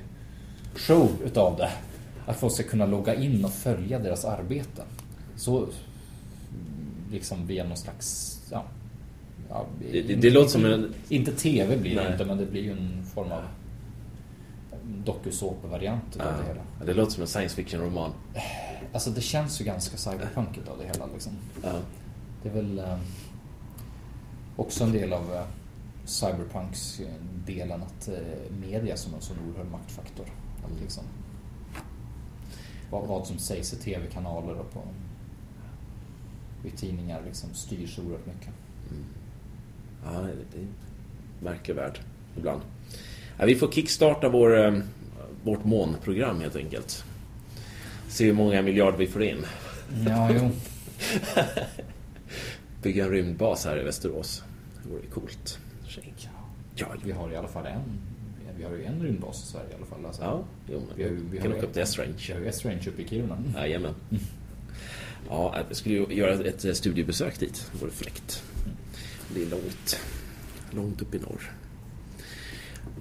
show 0.75 1.11
utav 1.25 1.57
det. 1.57 1.71
Att 2.27 2.37
folk 2.37 2.53
ska 2.53 2.63
kunna 2.63 2.87
logga 2.87 3.15
in 3.15 3.45
och 3.45 3.53
följa 3.53 3.99
deras 3.99 4.25
arbete. 4.25 4.83
Så 5.37 5.69
liksom 7.11 7.47
via 7.47 7.65
någon 7.65 7.77
slags... 7.77 8.39
Ja, 8.51 8.65
ja, 9.49 9.67
Det, 9.93 10.03
det, 10.03 10.15
det 10.15 10.31
låter 10.31 10.49
som 10.51 10.65
en... 10.65 10.95
Inte 11.09 11.33
TV 11.33 11.77
blir 11.77 11.95
det 11.95 12.03
Nej. 12.03 12.13
inte, 12.13 12.25
men 12.25 12.39
det 12.39 12.47
blir 12.47 12.63
ju 12.63 12.73
en 12.73 13.05
form 13.15 13.33
av 13.33 13.43
dokusåpa-variant 15.05 16.17
utav 16.17 16.27
Ja, 16.27 16.39
det 16.39 16.49
hela. 16.49 16.63
det 16.87 16.95
låter 16.95 17.13
som 17.13 17.23
en 17.23 17.29
science 17.29 17.57
fiction-roman. 17.57 18.11
Alltså 18.93 19.11
det 19.11 19.21
känns 19.21 19.61
ju 19.61 19.65
ganska 19.65 19.97
cyberpunkigt 19.97 20.69
av 20.69 20.79
det 20.79 20.85
hela 20.85 21.07
liksom. 21.13 21.33
Ja. 21.63 21.73
Det 22.43 22.49
är 22.49 22.53
väl 22.53 22.79
eh, 22.79 22.99
också 24.57 24.85
en 24.85 24.93
del 24.93 25.13
av 25.13 25.35
eh, 25.35 25.45
cyberpunks 26.05 27.01
eh, 27.01 27.07
delen 27.47 27.83
att 27.83 28.09
eh, 28.09 28.15
media 28.61 28.97
som 28.97 29.15
en 29.15 29.21
sån 29.21 29.37
oerhörd 29.49 29.71
maktfaktor. 29.71 30.27
Att 30.65 30.81
liksom, 30.83 31.05
vad, 32.91 33.07
vad 33.09 33.27
som 33.27 33.39
sägs 33.39 33.73
i 33.73 33.77
tv-kanaler 33.77 34.55
och 34.55 34.73
på, 34.73 34.81
i 36.65 36.71
tidningar 36.71 37.23
liksom 37.27 37.55
styrs 37.55 37.97
så 37.97 38.03
oerhört 38.03 38.27
mycket. 38.27 38.51
Ja, 40.05 40.11
det 40.11 40.59
är 40.59 40.61
en 40.61 40.69
märklig 41.41 41.75
värld 41.75 41.99
ibland. 42.37 42.61
Ja, 43.39 43.47
vi 43.47 43.55
får 43.55 43.71
kickstarta 43.73 44.29
vår, 44.29 44.65
eh, 44.67 44.79
vårt 45.45 45.65
månprogram 45.65 46.41
helt 46.41 46.57
enkelt. 46.57 47.05
Se 48.09 48.25
hur 48.25 48.33
många 48.33 48.63
miljarder 48.63 48.99
vi 48.99 49.07
får 49.07 49.23
in. 49.23 49.45
Ja, 50.07 50.31
jo. 50.33 50.51
Bygga 52.83 53.05
en 53.05 53.11
rymdbas 53.11 53.65
här 53.65 53.81
i 53.81 53.85
Västerås. 53.85 54.43
Det 54.83 54.91
vore 54.91 55.07
coolt. 55.07 55.59
Ja, 56.75 56.87
Vi 57.05 57.13
har 57.13 57.33
i 57.33 57.37
alla 57.37 57.49
fall 57.49 57.67
en, 57.67 57.81
vi 58.59 58.65
har 58.65 58.71
ju 58.71 58.85
en 58.85 59.03
rymdbas 59.03 59.45
i 59.45 59.47
Sverige 59.47 59.71
i 59.71 59.75
alla 59.75 59.87
fall. 59.87 60.07
Alltså, 60.07 60.23
ja 60.23 60.45
jo, 60.73 60.83
men 60.89 60.97
Vi 60.97 61.03
har 61.03 61.11
vi 61.31 61.39
kan 61.39 61.53
åka 61.53 61.67
upp 61.67 61.73
till 61.73 61.83
S-Range. 61.83 62.15
Vi 62.29 62.33
har 62.33 62.41
ju 62.41 62.49
S-Range 62.49 62.83
uppe 62.89 63.03
i 63.03 63.09
Kiruna. 63.09 63.39
Jajamän. 63.57 63.95
Ja, 65.29 65.57
vi 65.69 65.75
skulle 65.75 65.95
ju 65.95 66.07
göra 66.15 66.33
ett 66.45 66.77
studiebesök 66.77 67.39
dit. 67.39 67.71
Det 67.73 67.79
vore 67.79 67.91
fräckt. 67.91 68.43
Det 69.39 69.45
är 69.45 69.51
långt. 69.51 70.01
Långt 70.71 71.03
upp 71.03 71.15
i 71.15 71.19
norr. 71.19 71.53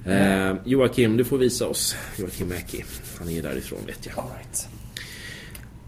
Eh, 0.05 0.55
Joakim, 0.65 1.17
du 1.17 1.23
får 1.23 1.37
visa 1.37 1.67
oss. 1.67 1.95
Joakim 2.17 2.47
Mäki. 2.47 2.83
Han 3.19 3.29
är 3.29 3.41
därifrån 3.41 3.79
vet 3.85 4.05
jag. 4.05 4.19
All 4.19 4.31
right. 4.37 4.67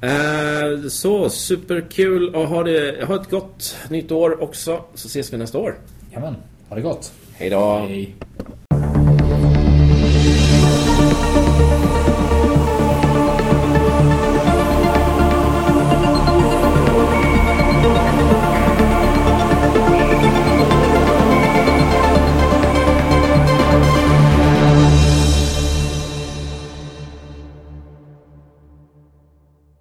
Eh, 0.01 0.89
så, 0.89 1.29
superkul 1.29 2.35
att 2.35 2.49
ha 2.49 2.63
det. 2.63 3.05
Ha 3.05 3.21
ett 3.21 3.29
gott 3.29 3.75
nytt 3.89 4.11
år 4.11 4.43
också. 4.43 4.85
Så 4.93 5.07
ses 5.07 5.33
vi 5.33 5.37
nästa 5.37 5.57
år. 5.57 5.75
Jamen, 6.11 6.35
ha 6.69 6.75
det 6.75 6.81
gott. 6.81 7.13
Hej 7.33 7.49
då! 7.49 7.87